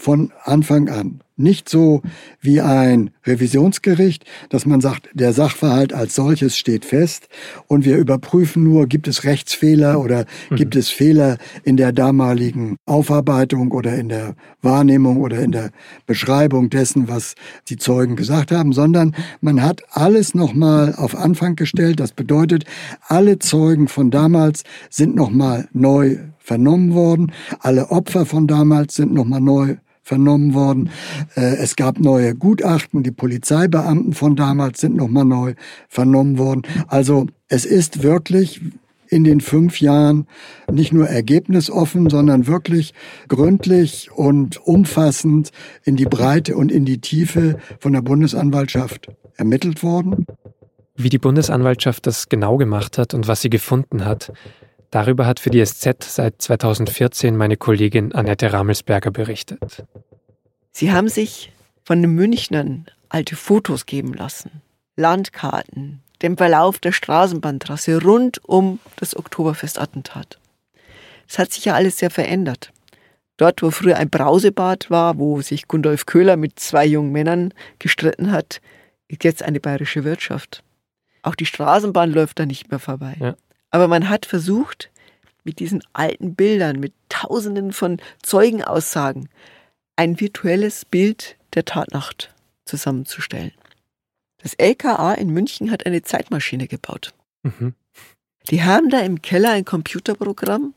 [0.00, 1.20] von Anfang an.
[1.36, 2.00] Nicht so
[2.40, 7.28] wie ein Revisionsgericht, dass man sagt, der Sachverhalt als solches steht fest
[7.66, 10.56] und wir überprüfen nur, gibt es Rechtsfehler oder mhm.
[10.56, 15.70] gibt es Fehler in der damaligen Aufarbeitung oder in der Wahrnehmung oder in der
[16.06, 17.34] Beschreibung dessen, was
[17.68, 22.00] die Zeugen gesagt haben, sondern man hat alles nochmal auf Anfang gestellt.
[22.00, 22.64] Das bedeutet,
[23.06, 27.32] alle Zeugen von damals sind nochmal neu vernommen worden.
[27.60, 29.76] Alle Opfer von damals sind nochmal neu
[30.10, 30.90] vernommen worden.
[31.36, 35.54] Äh, es gab neue Gutachten, die Polizeibeamten von damals sind nochmal neu
[35.88, 36.62] vernommen worden.
[36.88, 38.60] Also es ist wirklich
[39.06, 40.26] in den fünf Jahren
[40.70, 42.92] nicht nur ergebnisoffen, sondern wirklich
[43.28, 45.52] gründlich und umfassend
[45.84, 50.26] in die Breite und in die Tiefe von der Bundesanwaltschaft ermittelt worden.
[50.96, 54.32] Wie die Bundesanwaltschaft das genau gemacht hat und was sie gefunden hat,
[54.90, 59.84] Darüber hat für die SZ seit 2014 meine Kollegin Annette Ramelsberger berichtet.
[60.72, 61.52] Sie haben sich
[61.84, 64.62] von den Münchnern alte Fotos geben lassen,
[64.96, 70.38] Landkarten, den Verlauf der Straßenbahntrasse rund um das Oktoberfestattentat.
[71.28, 72.72] Es hat sich ja alles sehr verändert.
[73.36, 78.32] Dort, wo früher ein Brausebad war, wo sich Gundolf Köhler mit zwei jungen Männern gestritten
[78.32, 78.60] hat,
[79.08, 80.62] ist jetzt eine bayerische Wirtschaft.
[81.22, 83.16] Auch die Straßenbahn läuft da nicht mehr vorbei.
[83.18, 83.36] Ja.
[83.70, 84.90] Aber man hat versucht,
[85.44, 89.28] mit diesen alten Bildern, mit tausenden von Zeugenaussagen,
[89.96, 93.52] ein virtuelles Bild der Tatnacht zusammenzustellen.
[94.38, 97.12] Das LKA in München hat eine Zeitmaschine gebaut.
[97.42, 97.74] Mhm.
[98.50, 100.74] Die haben da im Keller ein Computerprogramm,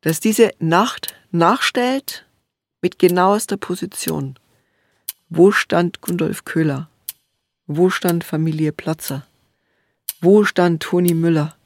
[0.00, 2.26] das diese Nacht nachstellt
[2.80, 4.38] mit genauester Position.
[5.28, 6.88] Wo stand Gundolf Köhler?
[7.66, 9.26] Wo stand Familie Platzer?
[10.20, 11.56] Wo stand Toni Müller?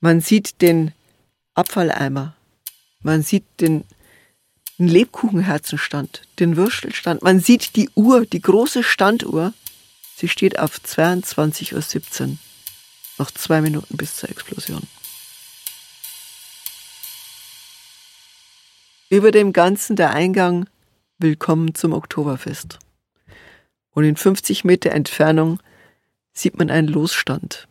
[0.00, 0.92] Man sieht den
[1.54, 2.34] Abfalleimer.
[3.02, 3.84] Man sieht den,
[4.78, 7.22] den Lebkuchenherzenstand, den Würstelstand.
[7.22, 9.52] Man sieht die Uhr, die große Standuhr.
[10.16, 12.36] Sie steht auf 22.17 Uhr.
[13.18, 14.82] Noch zwei Minuten bis zur Explosion.
[19.10, 20.66] Über dem Ganzen der Eingang
[21.22, 22.78] Willkommen zum Oktoberfest.
[23.90, 25.60] Und in 50 Meter Entfernung
[26.32, 27.68] sieht man einen Losstand.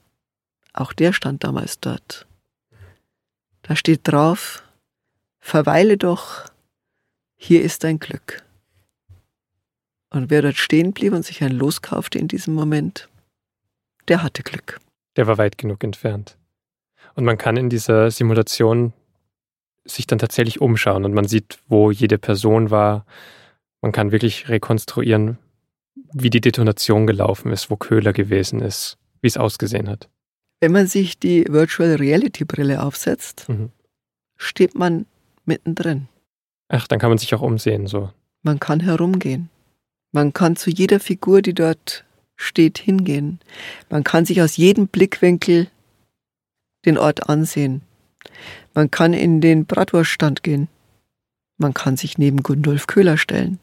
[0.80, 2.26] Auch der stand damals dort.
[3.64, 4.64] Da steht drauf,
[5.42, 6.46] verweile doch,
[7.36, 8.44] hier ist dein Glück.
[10.10, 13.10] Und wer dort stehen blieb und sich ein Los kaufte in diesem Moment,
[14.08, 14.80] der hatte Glück.
[15.18, 16.38] Der war weit genug entfernt.
[17.14, 18.94] Und man kann in dieser Simulation
[19.84, 23.06] sich dann tatsächlich umschauen und man sieht, wo jede Person war.
[23.82, 25.40] Man kann wirklich rekonstruieren,
[26.14, 30.08] wie die Detonation gelaufen ist, wo Köhler gewesen ist, wie es ausgesehen hat.
[30.62, 33.70] Wenn man sich die Virtual Reality Brille aufsetzt, Mhm.
[34.38, 35.06] steht man
[35.46, 36.08] mittendrin.
[36.68, 38.12] Ach, dann kann man sich auch umsehen, so.
[38.44, 39.50] Man kann herumgehen.
[40.12, 42.04] Man kann zu jeder Figur, die dort
[42.36, 43.40] steht, hingehen.
[43.90, 45.68] Man kann sich aus jedem Blickwinkel
[46.86, 47.82] den Ort ansehen.
[48.74, 50.68] Man kann in den Bratwurststand gehen.
[51.58, 53.60] Man kann sich neben Gundolf Köhler stellen.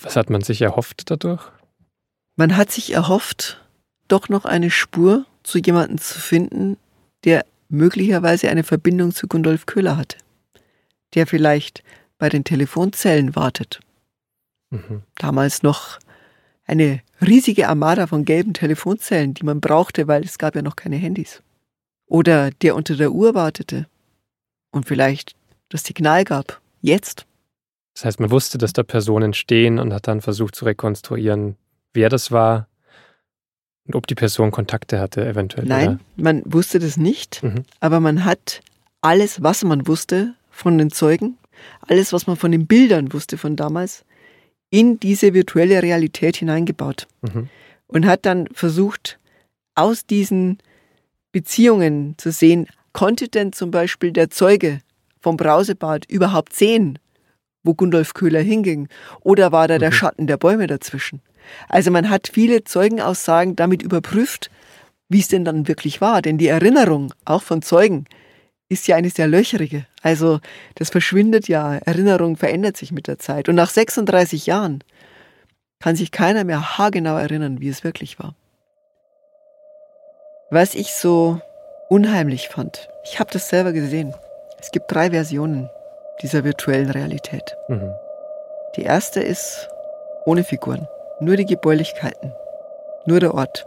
[0.00, 1.42] Was hat man sich erhofft dadurch?
[2.36, 3.62] Man hat sich erhofft,
[4.08, 6.76] doch noch eine Spur zu jemandem zu finden,
[7.24, 10.18] der möglicherweise eine Verbindung zu Gundolf Köhler hatte.
[11.14, 11.82] Der vielleicht
[12.18, 13.80] bei den Telefonzellen wartet.
[14.70, 15.02] Mhm.
[15.16, 15.98] damals noch
[16.66, 20.96] eine riesige Armada von gelben Telefonzellen, die man brauchte, weil es gab ja noch keine
[20.96, 21.42] Handys.
[22.06, 23.86] Oder der unter der Uhr wartete
[24.70, 25.34] und vielleicht
[25.70, 26.60] das Signal gab.
[26.82, 27.26] Jetzt.
[27.94, 31.56] Das heißt, man wusste, dass da Personen stehen und hat dann versucht zu rekonstruieren,
[31.94, 32.68] wer das war
[33.92, 35.64] ob die Person Kontakte hatte, eventuell.
[35.66, 37.64] Nein, man wusste das nicht, Mhm.
[37.80, 38.60] aber man hat
[39.00, 41.38] alles, was man wusste von den Zeugen,
[41.82, 44.04] alles, was man von den Bildern wusste von damals,
[44.70, 47.06] in diese virtuelle Realität hineingebaut.
[47.22, 47.34] Oder?
[47.34, 47.48] Mhm.
[47.90, 49.18] und hat dann versucht,
[49.74, 50.58] aus diesen
[51.32, 54.80] Beziehungen zu sehen, konnte denn zum Beispiel der Zeuge
[55.20, 56.98] vom Brausebad überhaupt sehen,
[57.64, 58.88] wo Gundolf Köhler hinging?
[59.20, 59.94] Oder war da der Mhm.
[59.94, 61.20] Schatten der Bäume dazwischen?
[61.68, 64.50] Also man hat viele Zeugenaussagen damit überprüft,
[65.08, 66.22] wie es denn dann wirklich war.
[66.22, 68.06] Denn die Erinnerung, auch von Zeugen,
[68.68, 69.86] ist ja eine sehr löcherige.
[70.02, 70.40] Also
[70.74, 73.48] das verschwindet ja, Erinnerung verändert sich mit der Zeit.
[73.48, 74.84] Und nach 36 Jahren
[75.80, 78.34] kann sich keiner mehr haargenau erinnern, wie es wirklich war.
[80.50, 81.40] Was ich so
[81.88, 84.14] unheimlich fand, ich habe das selber gesehen.
[84.60, 85.70] Es gibt drei Versionen
[86.22, 87.56] dieser virtuellen Realität.
[87.68, 87.92] Mhm.
[88.76, 89.68] Die erste ist
[90.24, 90.86] ohne Figuren,
[91.20, 92.32] nur die Gebäulichkeiten,
[93.06, 93.66] nur der Ort.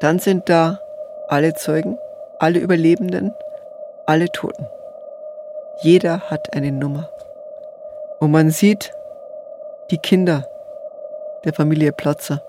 [0.00, 0.80] Dann sind da
[1.28, 1.98] alle Zeugen,
[2.38, 3.32] alle Überlebenden,
[4.06, 4.66] alle Toten.
[5.80, 7.08] Jeder hat eine Nummer.
[8.20, 8.92] Und man sieht
[9.90, 10.46] die Kinder
[11.44, 12.42] der Familie Platzer.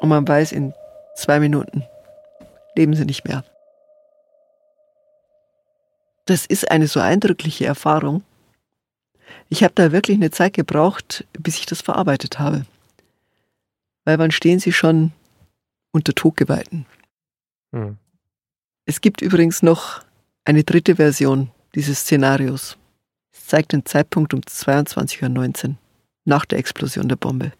[0.00, 0.74] Und man weiß, in
[1.14, 1.86] zwei Minuten
[2.74, 3.44] leben sie nicht mehr.
[6.26, 8.22] Das ist eine so eindrückliche Erfahrung.
[9.48, 12.64] Ich habe da wirklich eine Zeit gebraucht, bis ich das verarbeitet habe.
[14.04, 15.12] Weil wann stehen sie schon
[15.92, 16.86] unter Todgeweihten?
[17.72, 17.98] Mhm.
[18.86, 20.02] Es gibt übrigens noch
[20.44, 22.76] eine dritte Version dieses Szenarios.
[23.32, 25.74] Es zeigt den Zeitpunkt um 22.19 Uhr,
[26.24, 27.52] nach der Explosion der Bombe.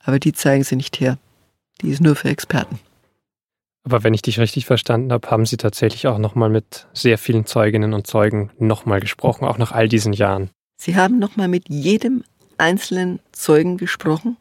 [0.00, 1.18] Aber die zeigen sie nicht her.
[1.80, 2.78] Die ist nur für Experten.
[3.84, 7.46] Aber wenn ich dich richtig verstanden habe, haben Sie tatsächlich auch nochmal mit sehr vielen
[7.46, 10.50] Zeuginnen und Zeugen nochmal gesprochen, auch nach all diesen Jahren.
[10.78, 12.24] Sie haben nochmal mit jedem
[12.56, 14.36] einzelnen Zeugen gesprochen,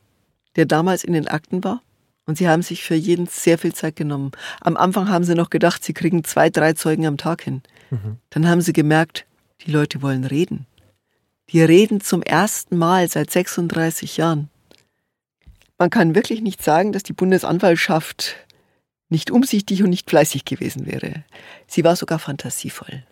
[0.56, 1.82] der damals in den Akten war.
[2.26, 4.32] Und sie haben sich für jeden sehr viel Zeit genommen.
[4.62, 7.64] Am Anfang haben sie noch gedacht, sie kriegen zwei, drei Zeugen am Tag hin.
[7.90, 8.18] Mhm.
[8.30, 9.26] Dann haben sie gemerkt,
[9.66, 10.68] die Leute wollen reden.
[11.50, 14.50] Die reden zum ersten Mal seit 36 Jahren.
[15.78, 17.14] Man kann wirklich nicht sagen, dass die
[22.60, 23.07] Sie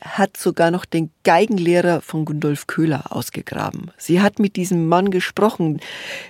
[0.00, 3.90] hat sogar noch den Geigenlehrer von Gundolf Köhler ausgegraben.
[3.98, 5.80] Sie hat mit diesem Mann gesprochen.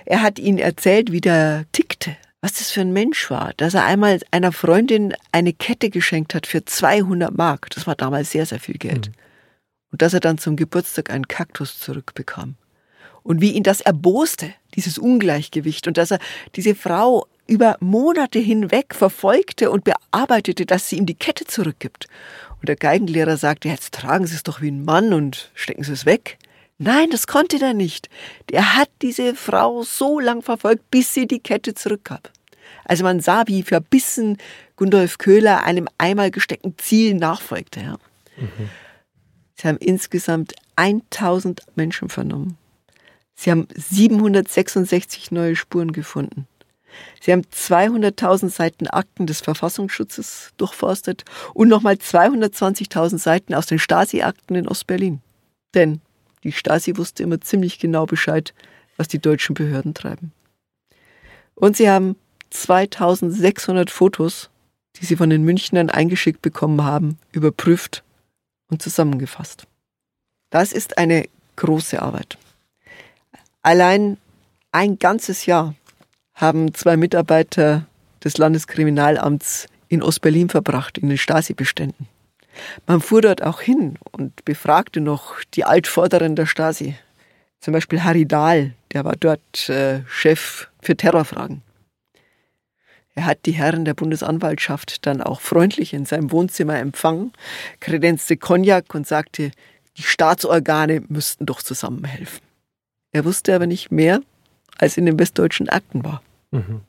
[0.05, 3.85] Er hat ihnen erzählt, wie der tickte, was das für ein Mensch war, dass er
[3.85, 7.69] einmal einer Freundin eine Kette geschenkt hat für 200 Mark.
[7.71, 9.09] Das war damals sehr, sehr viel Geld.
[9.09, 9.13] Mhm.
[9.91, 12.55] Und dass er dann zum Geburtstag einen Kaktus zurückbekam.
[13.23, 15.87] Und wie ihn das erboste, dieses Ungleichgewicht.
[15.87, 16.19] Und dass er
[16.55, 22.07] diese Frau über Monate hinweg verfolgte und bearbeitete, dass sie ihm die Kette zurückgibt.
[22.59, 25.93] Und der Geigenlehrer sagte, jetzt tragen Sie es doch wie ein Mann und stecken Sie
[25.93, 26.37] es weg.
[26.79, 28.09] Nein, das konnte er nicht.
[28.49, 32.31] Der hat diese Frau so lang verfolgt, bis sie die Kette zurückgab.
[32.85, 34.37] Also man sah, wie verbissen
[34.75, 37.79] Gundolf Köhler einem einmal gesteckten Ziel nachfolgte.
[37.79, 37.97] Ja.
[38.37, 38.69] Mhm.
[39.55, 42.57] Sie haben insgesamt 1000 Menschen vernommen.
[43.33, 46.47] Sie haben 766 neue Spuren gefunden.
[47.21, 54.55] Sie haben 200.000 Seiten Akten des Verfassungsschutzes durchforstet und nochmal 220.000 Seiten aus den Stasi-Akten
[54.55, 55.21] in Ostberlin.
[55.73, 56.01] Denn
[56.43, 58.53] die Stasi wusste immer ziemlich genau Bescheid,
[58.95, 60.31] was die deutschen Behörden treiben.
[61.55, 62.15] Und sie haben
[62.51, 64.49] 2600 Fotos,
[64.95, 68.03] die sie von den Münchnern eingeschickt bekommen haben, überprüft
[68.69, 69.67] und zusammengefasst.
[70.49, 72.37] Das ist eine große Arbeit.
[73.61, 74.17] Allein
[74.71, 75.75] ein ganzes Jahr
[76.37, 77.85] haben zwei Mitarbeiter
[78.23, 82.07] des Landeskriminalamts in Ostberlin verbracht, in den Stasi-Beständen.
[82.85, 86.95] Man fuhr dort auch hin und befragte noch die Altvorderen der Stasi.
[87.59, 91.63] Zum Beispiel Harry Dahl, der war dort äh, Chef für Terrorfragen.
[93.15, 97.33] Er hat die Herren der Bundesanwaltschaft dann auch freundlich in seinem Wohnzimmer empfangen,
[97.79, 99.51] kredenzte Cognac und sagte,
[99.97, 102.41] die Staatsorgane müssten doch zusammenhelfen.
[103.11, 104.21] Er wusste aber nicht mehr,
[104.77, 106.21] als in den westdeutschen Akten war.
[106.51, 106.81] Mhm.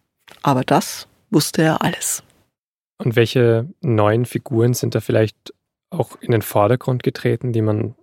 [0.42, 2.22] Aber das wusste er alles.
[2.98, 5.54] Und welche neuen Figuren sind da vielleicht
[5.90, 7.94] auch in den Vordergrund getreten, die man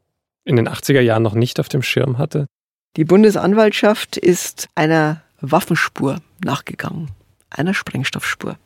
[0.45, 2.47] in den 80er Jahren noch nicht auf dem Schirm hatte?
[2.95, 7.11] Die Bundesanwaltschaft ist einer Waffenspur nachgegangen,
[7.49, 8.57] einer Sprengstoffspur.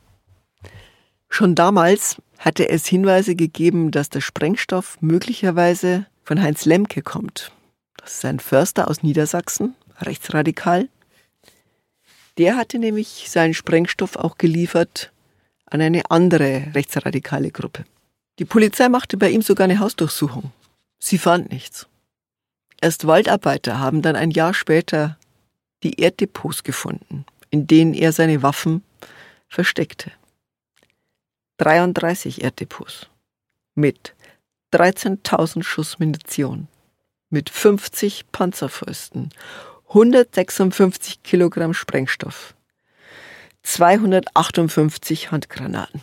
[1.29, 7.51] Schon damals hatte es Hinweise gegeben, dass der Sprengstoff möglicherweise von Heinz Lemke kommt.
[7.97, 10.89] Das ist ein Förster aus Niedersachsen, rechtsradikal,
[12.39, 15.11] der hatte nämlich seinen Sprengstoff auch geliefert
[15.65, 17.83] an eine andere rechtsradikale Gruppe.
[18.39, 20.51] Die Polizei machte bei ihm sogar eine Hausdurchsuchung.
[20.99, 21.87] Sie fand nichts.
[22.79, 25.17] Erst Waldarbeiter haben dann ein Jahr später
[25.83, 28.83] die Erddepots gefunden, in denen er seine Waffen
[29.49, 30.11] versteckte.
[31.57, 33.07] 33 Erddepots
[33.75, 34.15] mit
[34.73, 36.69] 13.000 Schuss Munition,
[37.29, 39.29] mit 50 Panzerfäusten
[39.91, 42.53] 156 Kilogramm Sprengstoff,
[43.63, 46.01] 258 Handgranaten.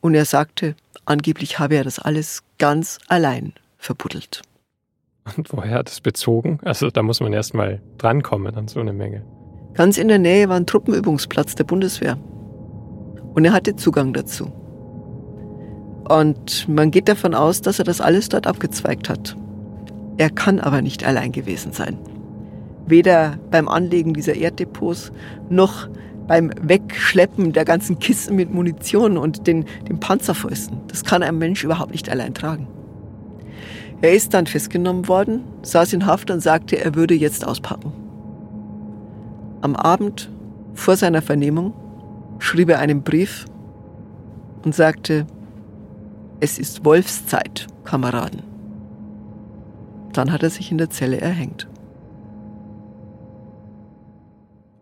[0.00, 4.42] Und er sagte, angeblich habe er das alles ganz allein verbuddelt.
[5.36, 6.58] Und woher hat es bezogen?
[6.64, 9.24] Also da muss man erst mal drankommen an so eine Menge.
[9.74, 12.18] Ganz in der Nähe war ein Truppenübungsplatz der Bundeswehr.
[13.34, 14.46] Und er hatte Zugang dazu.
[16.08, 19.36] Und man geht davon aus, dass er das alles dort abgezweigt hat.
[20.16, 21.96] Er kann aber nicht allein gewesen sein
[22.88, 25.12] weder beim Anlegen dieser Erddepots
[25.48, 25.88] noch
[26.26, 30.80] beim Wegschleppen der ganzen Kisten mit Munition und den, den Panzerfäusten.
[30.88, 32.68] Das kann ein Mensch überhaupt nicht allein tragen.
[34.00, 37.92] Er ist dann festgenommen worden, saß in Haft und sagte, er würde jetzt auspacken.
[39.60, 40.30] Am Abend
[40.74, 41.72] vor seiner Vernehmung
[42.38, 43.46] schrieb er einen Brief
[44.64, 45.26] und sagte,
[46.38, 48.42] es ist Wolfszeit, Kameraden.
[50.12, 51.68] Dann hat er sich in der Zelle erhängt.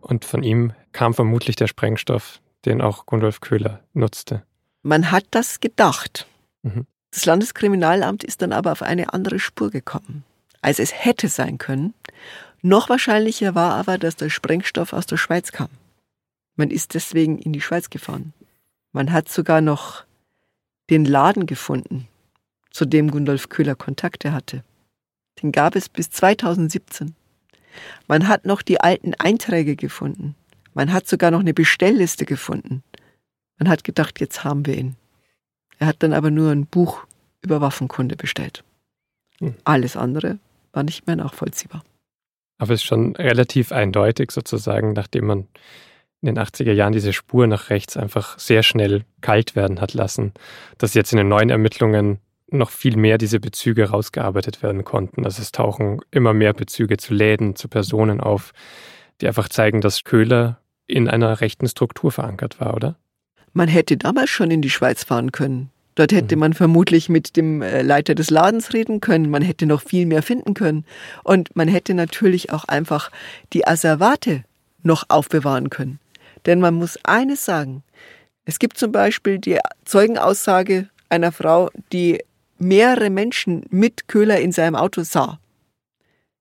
[0.07, 4.45] Und von ihm kam vermutlich der Sprengstoff, den auch Gundolf Köhler nutzte.
[4.83, 6.29] Man hat das gedacht.
[6.63, 6.87] Mhm.
[7.11, 10.23] Das Landeskriminalamt ist dann aber auf eine andere Spur gekommen,
[10.63, 11.93] als es hätte sein können.
[12.63, 15.71] Noch wahrscheinlicher war aber, dass der Sprengstoff aus der Schweiz kam.
[16.55, 18.33] Man ist deswegen in die Schweiz gefahren.
[18.93, 20.05] Man hat sogar noch
[20.89, 22.07] den Laden gefunden,
[22.71, 24.63] zu dem Gundolf Köhler Kontakte hatte.
[25.43, 27.17] Den gab es bis 2017.
[28.09, 30.35] Man hat noch die alten Einträge gefunden.
[30.75, 32.83] Man hat sogar noch eine Bestellliste gefunden.
[33.59, 34.97] Man hat gedacht, jetzt haben wir ihn.
[35.79, 37.07] Er hat dann aber nur ein Buch
[37.43, 38.65] über Waffenkunde bestellt.
[39.39, 39.55] Hm.
[39.65, 40.39] Alles andere
[40.73, 41.83] war nicht mehr nachvollziehbar.
[42.59, 45.49] Aber es ist schon relativ eindeutig sozusagen, nachdem man
[46.23, 50.33] in den 80er Jahren diese Spur nach rechts einfach sehr schnell kalt werden hat lassen,
[50.79, 52.19] dass jetzt in den neuen Ermittlungen
[52.57, 55.25] noch viel mehr diese Bezüge rausgearbeitet werden konnten.
[55.25, 58.53] Also es tauchen immer mehr Bezüge zu Läden, zu Personen auf,
[59.21, 62.97] die einfach zeigen, dass Köhler in einer rechten Struktur verankert war, oder?
[63.53, 65.71] Man hätte damals schon in die Schweiz fahren können.
[65.95, 66.41] Dort hätte mhm.
[66.41, 69.31] man vermutlich mit dem äh, Leiter des Ladens reden können.
[69.31, 70.85] Man hätte noch viel mehr finden können.
[71.25, 73.11] Und man hätte natürlich auch einfach
[73.53, 74.45] die Asservate
[74.83, 75.99] noch aufbewahren können.
[76.45, 77.83] Denn man muss eines sagen.
[78.45, 82.23] Es gibt zum Beispiel die Zeugenaussage einer Frau, die
[82.59, 85.39] mehrere Menschen mit Köhler in seinem Auto sah.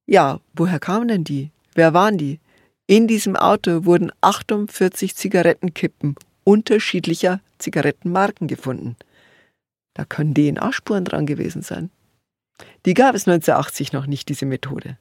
[0.06, 1.52] Ja, woher kamen denn die?
[1.74, 2.40] Wer waren die?
[2.88, 8.96] In diesem Auto wurden 48 Zigarettenkippen unterschiedlicher Zigarettenmarken gefunden.
[9.96, 11.90] Da können DNA-Spuren dran gewesen sein.
[12.86, 14.98] Die gab es 1980 noch nicht, diese Methode.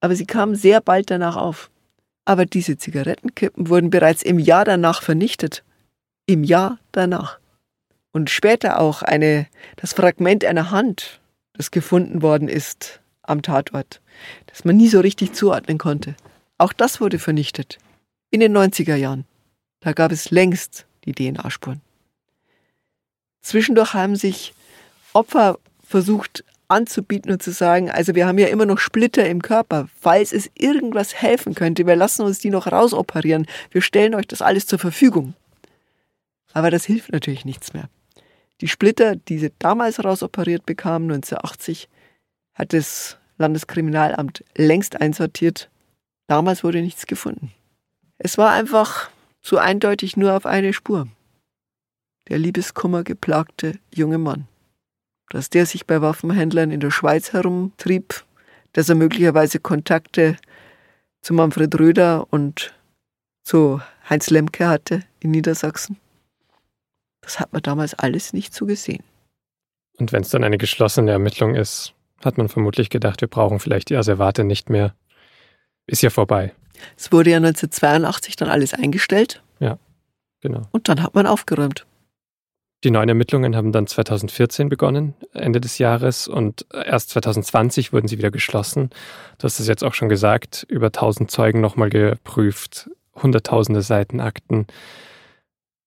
[0.00, 1.70] Aber sie kam sehr bald danach auf.
[2.26, 5.64] Aber diese Zigarettenkippen wurden bereits im Jahr danach vernichtet.
[6.26, 7.38] Im Jahr danach.
[8.14, 11.20] Und später auch eine, das Fragment einer Hand,
[11.52, 14.00] das gefunden worden ist am Tatort,
[14.46, 16.14] das man nie so richtig zuordnen konnte.
[16.56, 17.78] Auch das wurde vernichtet.
[18.30, 19.24] In den 90er Jahren.
[19.80, 21.80] Da gab es längst die DNA-Spuren.
[23.42, 24.54] Zwischendurch haben sich
[25.12, 29.88] Opfer versucht anzubieten und zu sagen, also wir haben ja immer noch Splitter im Körper,
[30.00, 34.40] falls es irgendwas helfen könnte, wir lassen uns die noch rausoperieren, wir stellen euch das
[34.40, 35.34] alles zur Verfügung.
[36.52, 37.88] Aber das hilft natürlich nichts mehr.
[38.60, 41.88] Die Splitter, die sie damals rausoperiert bekamen, 1980,
[42.54, 45.68] hat das Landeskriminalamt längst einsortiert
[46.26, 47.52] Damals wurde nichts gefunden.
[48.18, 49.10] Es war einfach
[49.42, 51.08] so eindeutig nur auf eine Spur.
[52.28, 54.48] Der Liebeskummer geplagte junge Mann.
[55.28, 58.24] Dass der sich bei Waffenhändlern in der Schweiz herumtrieb,
[58.72, 60.36] dass er möglicherweise Kontakte
[61.20, 62.74] zu Manfred Röder und
[63.42, 65.98] zu Heinz Lemke hatte in Niedersachsen.
[67.24, 69.02] Das hat man damals alles nicht so gesehen.
[69.96, 71.94] Und wenn es dann eine geschlossene Ermittlung ist,
[72.24, 74.94] hat man vermutlich gedacht, wir brauchen vielleicht die Asservate nicht mehr
[75.86, 76.52] ist ja vorbei.
[76.96, 79.42] Es wurde ja 1982 dann alles eingestellt.
[79.60, 79.78] Ja,
[80.40, 80.62] genau.
[80.72, 81.86] Und dann hat man aufgeräumt.
[82.82, 88.18] Die neuen Ermittlungen haben dann 2014 begonnen, Ende des Jahres, und erst 2020 wurden sie
[88.18, 88.90] wieder geschlossen.
[89.38, 94.66] Du hast es jetzt auch schon gesagt, über 1000 Zeugen nochmal geprüft, hunderttausende Seiten Akten.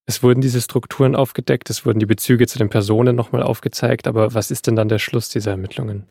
[0.10, 4.34] Es wurden diese Strukturen aufgedeckt, es wurden die Bezüge zu den Personen nochmal aufgezeigt, aber
[4.34, 6.08] was ist denn dann der Schluss dieser Ermittlungen?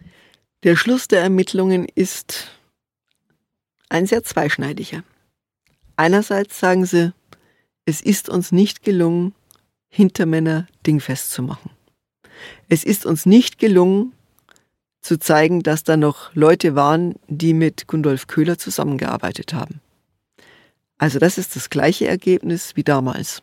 [0.64, 2.50] Der Schluss der Ermittlungen ist
[3.88, 5.02] ein sehr zweischneidiger.
[5.96, 7.14] Einerseits sagen sie,
[7.86, 9.34] es ist uns nicht gelungen,
[9.88, 11.70] Hintermänner dingfest zu machen.
[12.68, 14.12] Es ist uns nicht gelungen,
[15.00, 19.80] zu zeigen, dass da noch Leute waren, die mit Gundolf Köhler zusammengearbeitet haben.
[20.98, 23.42] Also das ist das gleiche Ergebnis wie damals.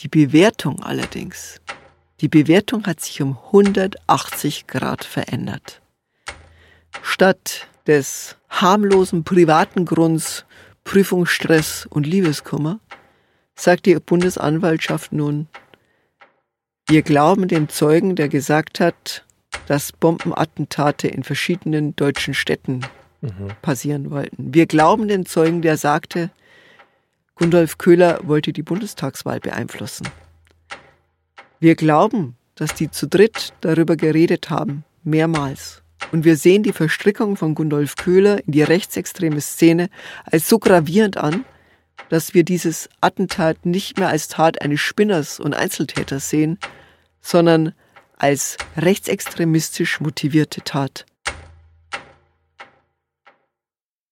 [0.00, 1.60] Die Bewertung allerdings,
[2.20, 5.80] die Bewertung hat sich um 180 Grad verändert.
[7.02, 10.44] Statt des harmlosen privaten Grunds
[10.84, 12.78] Prüfungsstress und Liebeskummer,
[13.56, 15.48] sagt die Bundesanwaltschaft nun,
[16.88, 19.24] wir glauben dem Zeugen, der gesagt hat,
[19.66, 22.80] dass Bombenattentate in verschiedenen deutschen Städten
[23.20, 23.50] mhm.
[23.62, 24.54] passieren wollten.
[24.54, 26.30] Wir glauben dem Zeugen, der sagte,
[27.38, 30.08] Gundolf Köhler wollte die Bundestagswahl beeinflussen.
[31.60, 35.82] Wir glauben, dass die zu dritt darüber geredet haben, mehrmals.
[36.10, 39.88] Und wir sehen die Verstrickung von Gundolf Köhler in die rechtsextreme Szene
[40.24, 41.44] als so gravierend an,
[42.08, 46.58] dass wir dieses Attentat nicht mehr als Tat eines Spinners und Einzeltäters sehen,
[47.20, 47.72] sondern
[48.16, 51.06] als rechtsextremistisch motivierte Tat.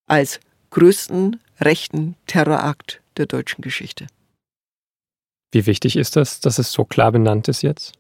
[0.07, 0.39] Als
[0.71, 4.07] größten rechten Terrorakt der deutschen Geschichte.
[5.53, 7.95] Wie wichtig ist das, dass es so klar benannt ist jetzt?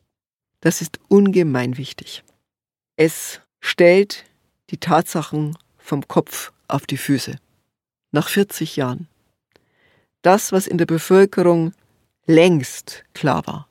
[0.61, 2.25] Das ist ungemein wichtig.
[2.97, 4.25] Es stellt
[4.71, 7.39] die Tatsachen vom Kopf auf die Füße.
[8.13, 9.09] Nach 40 Jahren.
[10.23, 11.73] Das, was in der Bevölkerung
[12.27, 13.69] längst klar war,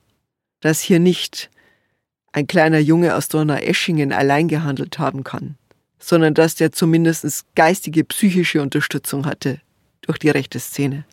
[0.60, 1.50] dass hier nicht
[2.32, 5.56] ein kleiner Junge aus Donaueschingen allein gehandelt haben kann,
[5.98, 9.60] sondern dass der zumindest geistige, psychische Unterstützung hatte
[10.02, 11.04] durch die rechte Szene.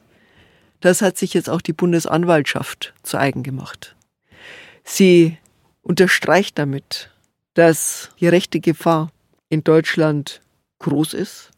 [0.83, 3.95] Das hat sich jetzt auch die Bundesanwaltschaft zu eigen gemacht.
[4.83, 5.37] Sie
[5.81, 7.09] unterstreicht damit,
[7.53, 9.09] dass die rechte Gefahr
[9.47, 10.41] in Deutschland
[10.79, 11.51] groß ist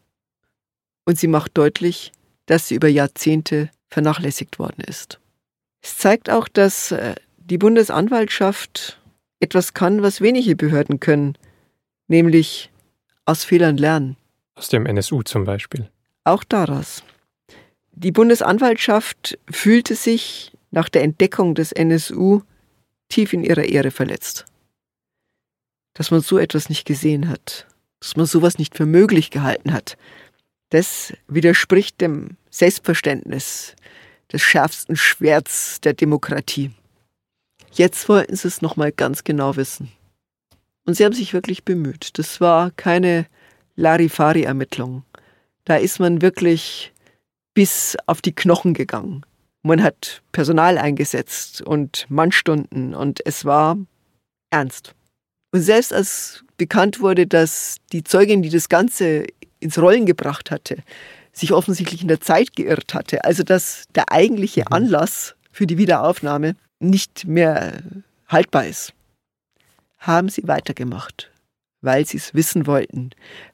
[1.06, 2.12] und sie macht deutlich,
[2.46, 5.18] dass sie über Jahrzehnte vernachlässigt worden ist.
[5.82, 9.00] Es zeigt auch, dass äh, die Bundesanwaltschaft
[9.40, 11.36] etwas kann, was wenige Behörden können,
[12.06, 12.70] nämlich
[13.24, 14.16] aus Fehlern lernen.
[14.54, 15.90] Aus dem NSU zum Beispiel.
[16.22, 17.02] Auch daraus.
[17.96, 22.42] Die Bundesanwaltschaft fühlte sich nach der Entdeckung des NSU
[23.08, 24.46] tief in ihrer Ehre verletzt
[25.96, 27.66] dass man so etwas nicht gesehen hat,
[28.00, 29.96] dass man sowas nicht für möglich gehalten hat.
[30.68, 33.74] Das widerspricht dem Selbstverständnis
[34.30, 36.70] des schärfsten Schwerts der Demokratie.
[37.72, 39.90] Jetzt wollten sie es nochmal ganz genau wissen.
[40.84, 42.18] Und sie haben sich wirklich bemüht.
[42.18, 43.26] Das war keine
[43.76, 45.02] Larifari-Ermittlung.
[45.64, 46.92] Da ist man wirklich
[47.56, 49.22] bis auf die Knochen gegangen.
[49.62, 53.78] Man hat Personal eingesetzt und Mannstunden und es war
[54.50, 54.94] ernst.
[55.52, 59.24] Und selbst als bekannt wurde, dass die Zeugin, die das Ganze
[59.58, 60.82] ins Rollen gebracht hatte,
[61.32, 64.72] sich offensichtlich in der Zeit geirrt hatte, also dass der eigentliche mhm.
[64.74, 67.82] Anlass für die Wiederaufnahme nicht mehr
[68.28, 68.92] haltbar ist,
[69.96, 71.30] haben sie weitergemacht,
[71.86, 73.10] weil sie es wissen wollten,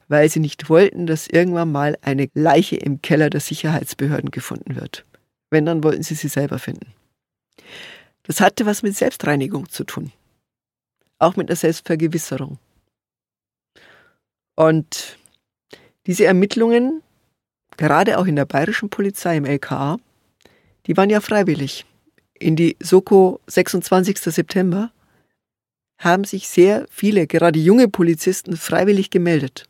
[0.08, 5.04] weil sie nicht wollten, dass irgendwann mal eine Leiche im Keller der Sicherheitsbehörden gefunden wird.
[5.50, 6.94] Wenn, dann wollten sie sie selber finden.
[8.22, 10.12] Das hatte was mit Selbstreinigung zu tun.
[11.18, 12.58] Auch mit einer Selbstvergewisserung.
[14.56, 15.18] Und
[16.06, 17.02] diese Ermittlungen,
[17.76, 19.98] gerade auch in der bayerischen Polizei im LKA,
[20.86, 21.84] die waren ja freiwillig.
[22.32, 24.18] In die Soko 26.
[24.18, 24.90] September
[26.02, 29.64] haben sich sehr viele, gerade junge Polizisten, freiwillig gemeldet,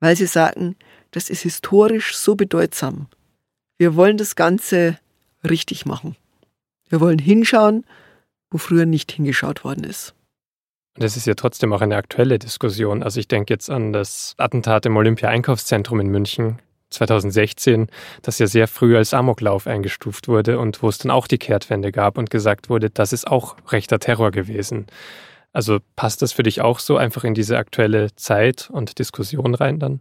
[0.00, 0.76] weil sie sagen,
[1.10, 3.06] das ist historisch so bedeutsam.
[3.78, 4.98] Wir wollen das Ganze
[5.48, 6.16] richtig machen.
[6.88, 7.84] Wir wollen hinschauen,
[8.50, 10.14] wo früher nicht hingeschaut worden ist.
[10.94, 13.02] Das ist ja trotzdem auch eine aktuelle Diskussion.
[13.02, 16.58] Also ich denke jetzt an das Attentat im Olympia-Einkaufszentrum in München
[16.90, 17.86] 2016,
[18.22, 21.92] das ja sehr früh als Amoklauf eingestuft wurde und wo es dann auch die Kehrtwende
[21.92, 24.86] gab und gesagt wurde, das ist auch rechter Terror gewesen.
[25.52, 29.78] Also passt das für dich auch so einfach in diese aktuelle Zeit und Diskussion rein
[29.78, 30.00] dann?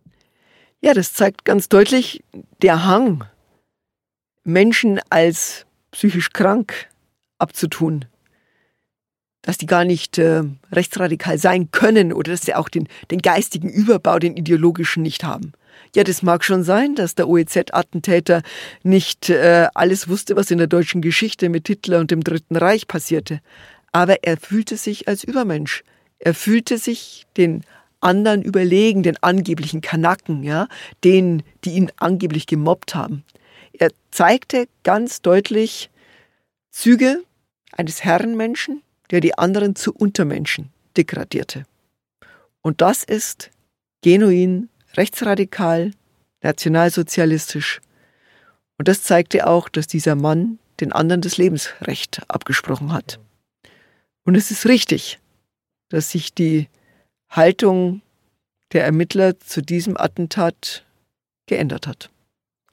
[0.81, 2.23] Ja, das zeigt ganz deutlich
[2.61, 3.25] der Hang,
[4.43, 6.87] Menschen als psychisch krank
[7.39, 8.05] abzutun
[9.41, 13.69] dass die gar nicht äh, rechtsradikal sein können oder dass sie auch den, den geistigen
[13.69, 15.53] Überbau, den ideologischen nicht haben.
[15.95, 18.43] Ja, das mag schon sein, dass der OEZ-Attentäter
[18.83, 22.87] nicht äh, alles wusste, was in der deutschen Geschichte mit Hitler und dem Dritten Reich
[22.87, 23.39] passierte.
[23.91, 25.83] Aber er fühlte sich als Übermensch.
[26.19, 27.63] Er fühlte sich den
[28.01, 30.67] anderen überlegen, den angeblichen Kanaken, ja,
[31.03, 33.23] denen, die ihn angeblich gemobbt haben.
[33.73, 35.89] Er zeigte ganz deutlich
[36.71, 37.23] Züge
[37.71, 38.81] eines Herrenmenschen,
[39.11, 41.65] der die anderen zu Untermenschen degradierte.
[42.61, 43.51] Und das ist
[44.01, 45.91] genuin rechtsradikal,
[46.41, 47.81] nationalsozialistisch.
[48.77, 53.19] Und das zeigte auch, dass dieser Mann den anderen das Lebensrecht abgesprochen hat.
[54.29, 55.17] Und es ist richtig,
[55.89, 56.67] dass sich die
[57.31, 58.03] Haltung
[58.73, 60.85] der Ermittler zu diesem Attentat
[61.47, 62.11] geändert hat.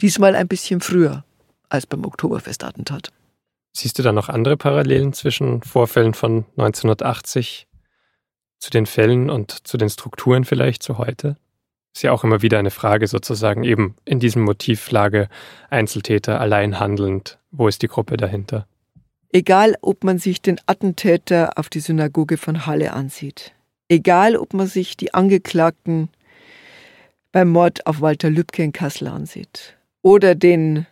[0.02, 1.24] Diesmal ein bisschen früher
[1.70, 3.09] als beim Oktoberfestattentat.
[3.72, 7.66] Siehst du da noch andere Parallelen zwischen Vorfällen von 1980
[8.59, 11.38] zu den Fällen und zu den Strukturen vielleicht zu heute?
[11.94, 15.30] Ist ja auch immer wieder eine Frage sozusagen eben in diesem Motivlage
[15.70, 17.38] Einzeltäter allein handelnd.
[17.50, 18.66] Wo ist die Gruppe dahinter?
[19.32, 23.52] Egal, ob man sich den Attentäter auf die Synagoge von Halle ansieht,
[23.88, 26.08] egal, ob man sich die Angeklagten
[27.32, 30.86] beim Mord auf Walter Lübcke in Kassel ansieht oder den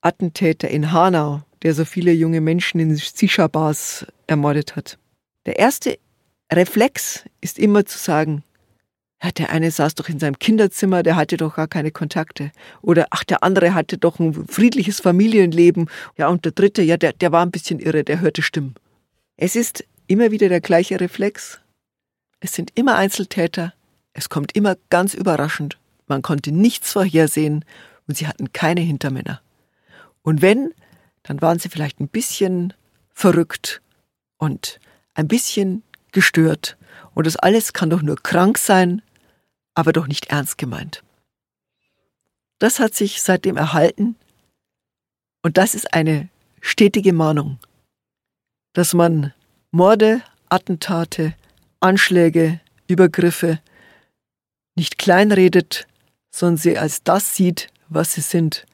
[0.00, 4.98] Attentäter in Hanau der so viele junge Menschen in Shisha-Bars ermordet hat.
[5.46, 5.98] Der erste
[6.52, 8.42] Reflex ist immer zu sagen,
[9.22, 12.52] ja, der eine saß doch in seinem Kinderzimmer, der hatte doch gar keine Kontakte.
[12.82, 15.90] Oder ach, der andere hatte doch ein friedliches Familienleben.
[16.16, 18.74] Ja, und der dritte, ja, der, der war ein bisschen irre, der hörte Stimmen.
[19.36, 21.60] Es ist immer wieder der gleiche Reflex.
[22.40, 23.74] Es sind immer Einzeltäter.
[24.12, 25.78] Es kommt immer ganz überraschend.
[26.06, 27.64] Man konnte nichts vorhersehen
[28.06, 29.40] und sie hatten keine Hintermänner.
[30.22, 30.72] Und wenn,
[31.24, 32.72] dann waren sie vielleicht ein bisschen
[33.12, 33.82] verrückt
[34.36, 34.78] und
[35.14, 36.76] ein bisschen gestört.
[37.14, 39.02] Und das alles kann doch nur krank sein,
[39.78, 41.04] aber doch nicht ernst gemeint.
[42.58, 44.16] Das hat sich seitdem erhalten
[45.42, 46.28] und das ist eine
[46.60, 47.60] stetige Mahnung,
[48.72, 49.32] dass man
[49.70, 51.36] Morde, Attentate,
[51.78, 53.60] Anschläge, Übergriffe
[54.74, 55.86] nicht kleinredet,
[56.32, 58.66] sondern sie als das sieht, was sie sind.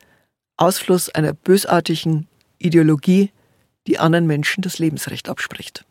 [0.57, 2.29] Ausfluss einer bösartigen
[2.59, 3.31] Ideologie,
[3.87, 5.85] die anderen Menschen das Lebensrecht abspricht.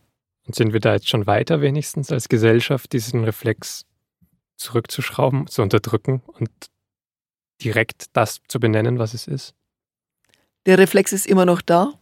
[0.47, 3.85] Und sind wir da jetzt schon weiter wenigstens als Gesellschaft, diesen Reflex
[4.63, 6.49] zurückzuschrauben, zu unterdrücken und
[7.61, 9.53] direkt das zu benennen, was es ist?
[10.65, 11.93] Der Reflex ist immer noch da,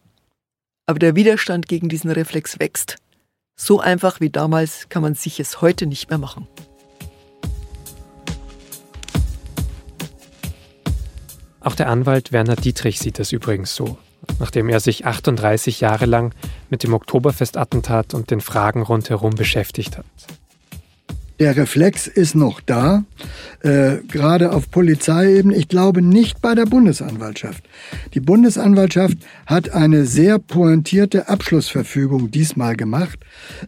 [0.86, 2.96] aber der Widerstand gegen diesen Reflex wächst.
[3.54, 6.48] So einfach wie damals kann man sich es heute nicht mehr machen.
[11.60, 13.98] Auch der Anwalt Werner Dietrich sieht das übrigens so
[14.38, 16.34] nachdem er sich 38 Jahre lang
[16.70, 20.06] mit dem Oktoberfestattentat und den Fragen rundherum beschäftigt hat.
[21.42, 23.02] Der Reflex ist noch da,
[23.64, 25.56] äh, gerade auf Polizeiebene.
[25.56, 27.64] Ich glaube nicht bei der Bundesanwaltschaft.
[28.14, 33.18] Die Bundesanwaltschaft hat eine sehr pointierte Abschlussverfügung diesmal gemacht.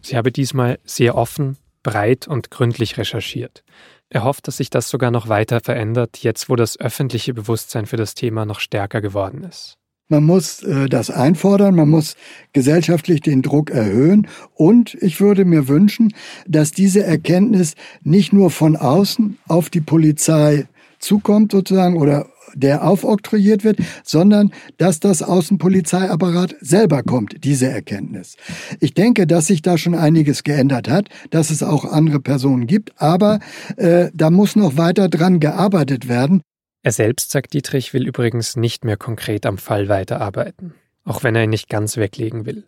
[0.01, 3.65] Sie habe diesmal sehr offen, breit und gründlich recherchiert.
[4.07, 7.97] Er hofft, dass sich das sogar noch weiter verändert, jetzt wo das öffentliche Bewusstsein für
[7.97, 9.75] das Thema noch stärker geworden ist.
[10.07, 12.15] Man muss äh, das einfordern, man muss
[12.53, 16.13] gesellschaftlich den Druck erhöhen und ich würde mir wünschen,
[16.47, 20.67] dass diese Erkenntnis nicht nur von außen auf die Polizei
[20.99, 28.37] zukommt sozusagen oder der aufoktroyiert wird, sondern dass das Außenpolizeiapparat selber kommt, diese Erkenntnis.
[28.79, 32.93] Ich denke, dass sich da schon einiges geändert hat, dass es auch andere Personen gibt,
[33.01, 33.39] aber
[33.77, 36.41] äh, da muss noch weiter dran gearbeitet werden.
[36.85, 41.45] Er selbst, sagt Dietrich, will übrigens nicht mehr konkret am Fall weiterarbeiten, auch wenn er
[41.45, 42.67] ihn nicht ganz weglegen will.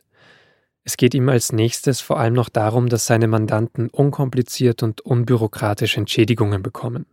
[0.83, 5.99] Es geht ihm als nächstes vor allem noch darum, dass seine Mandanten unkompliziert und unbürokratisch
[5.99, 7.05] Entschädigungen bekommen.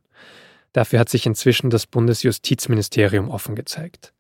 [0.72, 4.14] Dafür hat sich inzwischen das Bundesjustizministerium offen gezeigt.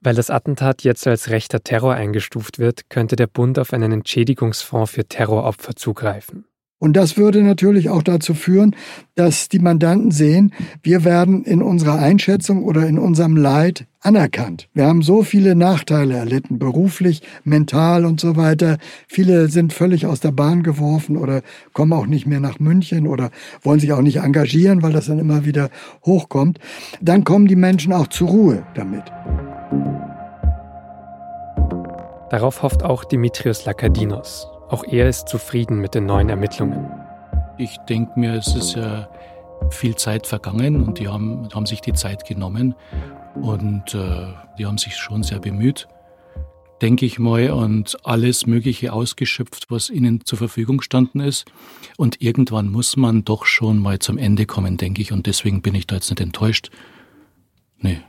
[0.00, 4.92] Weil das Attentat jetzt als rechter Terror eingestuft wird, könnte der Bund auf einen Entschädigungsfonds
[4.92, 6.44] für Terroropfer zugreifen.
[6.80, 8.74] Und das würde natürlich auch dazu führen,
[9.14, 14.66] dass die Mandanten sehen, wir werden in unserer Einschätzung oder in unserem Leid anerkannt.
[14.72, 18.78] Wir haben so viele Nachteile erlitten, beruflich, mental und so weiter.
[19.06, 21.42] Viele sind völlig aus der Bahn geworfen oder
[21.74, 23.30] kommen auch nicht mehr nach München oder
[23.62, 25.68] wollen sich auch nicht engagieren, weil das dann immer wieder
[26.06, 26.58] hochkommt.
[27.02, 29.04] Dann kommen die Menschen auch zur Ruhe damit.
[32.30, 36.88] Darauf hofft auch Dimitrios Lakadinos, auch er ist zufrieden mit den neuen Ermittlungen.
[37.58, 39.10] Ich denke mir, es ist ja
[39.70, 42.74] viel Zeit vergangen und die haben, haben sich die Zeit genommen
[43.34, 45.86] und äh, die haben sich schon sehr bemüht,
[46.80, 51.44] denke ich mal, und alles Mögliche ausgeschöpft, was ihnen zur Verfügung gestanden ist.
[51.98, 55.74] Und irgendwann muss man doch schon mal zum Ende kommen, denke ich, und deswegen bin
[55.74, 56.70] ich da jetzt nicht enttäuscht.
[57.78, 58.00] Nee.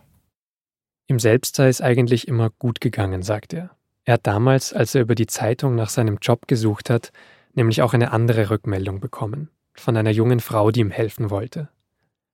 [1.08, 3.72] Ihm selbst sei es eigentlich immer gut gegangen, sagt er.
[4.06, 7.12] Er hat damals, als er über die Zeitung nach seinem Job gesucht hat,
[7.54, 11.70] nämlich auch eine andere Rückmeldung bekommen, von einer jungen Frau, die ihm helfen wollte.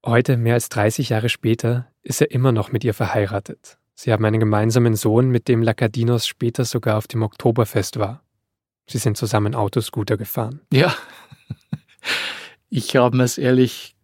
[0.05, 3.78] Heute, mehr als 30 Jahre später, ist er immer noch mit ihr verheiratet.
[3.95, 8.24] Sie haben einen gemeinsamen Sohn, mit dem Lakadinos später sogar auf dem Oktoberfest war.
[8.88, 10.61] Sie sind zusammen Autoscooter gefahren.
[10.72, 10.95] Ja,
[12.70, 13.95] ich habe mir es ehrlich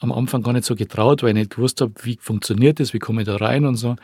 [0.00, 2.98] am Anfang gar nicht so getraut, weil ich nicht gewusst habe, wie funktioniert das, wie
[2.98, 3.96] komme ich da rein und so.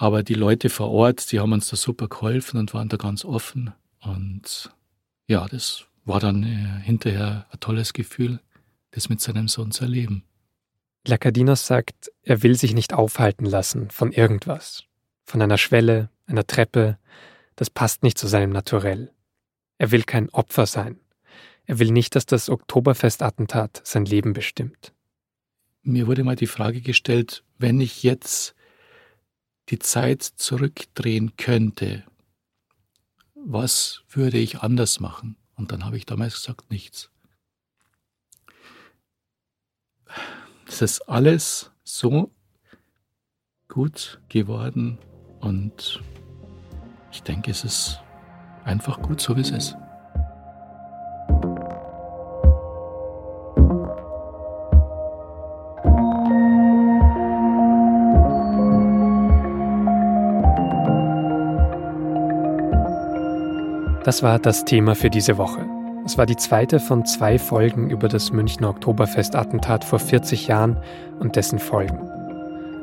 [0.00, 3.22] Aber die Leute vor Ort, die haben uns da super geholfen und waren da ganz
[3.22, 3.74] offen.
[4.00, 4.74] Und
[5.26, 8.40] ja, das war dann äh, hinterher ein tolles Gefühl,
[8.92, 10.24] das mit seinem Sohn zu erleben.
[11.06, 14.84] Lakadinos sagt, er will sich nicht aufhalten lassen von irgendwas.
[15.26, 16.96] Von einer Schwelle, einer Treppe.
[17.54, 19.12] Das passt nicht zu seinem Naturell.
[19.76, 20.98] Er will kein Opfer sein.
[21.66, 24.94] Er will nicht, dass das Oktoberfestattentat sein Leben bestimmt.
[25.82, 28.54] Mir wurde mal die Frage gestellt, wenn ich jetzt
[29.70, 32.04] die Zeit zurückdrehen könnte,
[33.34, 35.36] was würde ich anders machen?
[35.54, 37.10] Und dann habe ich damals gesagt, nichts.
[40.66, 42.30] Es ist alles so
[43.68, 44.98] gut geworden
[45.40, 46.00] und
[47.12, 48.00] ich denke, es ist
[48.64, 49.76] einfach gut so, wie es ist.
[64.10, 65.64] Das war das Thema für diese Woche.
[66.04, 70.78] Es war die zweite von zwei Folgen über das Münchner Oktoberfest-Attentat vor 40 Jahren
[71.20, 72.10] und dessen Folgen.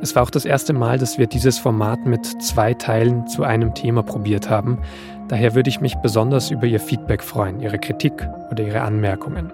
[0.01, 3.73] Es war auch das erste Mal, dass wir dieses Format mit zwei Teilen zu einem
[3.73, 4.79] Thema probiert haben.
[5.27, 9.51] Daher würde ich mich besonders über Ihr Feedback freuen, Ihre Kritik oder Ihre Anmerkungen.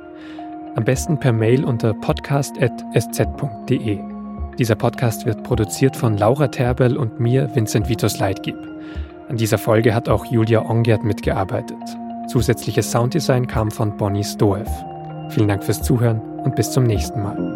[0.76, 4.00] Am besten per Mail unter podcast.sz.de.
[4.60, 8.73] Dieser Podcast wird produziert von Laura Terbel und mir, Vincent Vitus Leitgeb.
[9.34, 11.98] An dieser Folge hat auch Julia Ongert mitgearbeitet.
[12.28, 14.70] Zusätzliches Sounddesign kam von Bonnie Stoev.
[15.30, 17.53] Vielen Dank fürs Zuhören und bis zum nächsten Mal.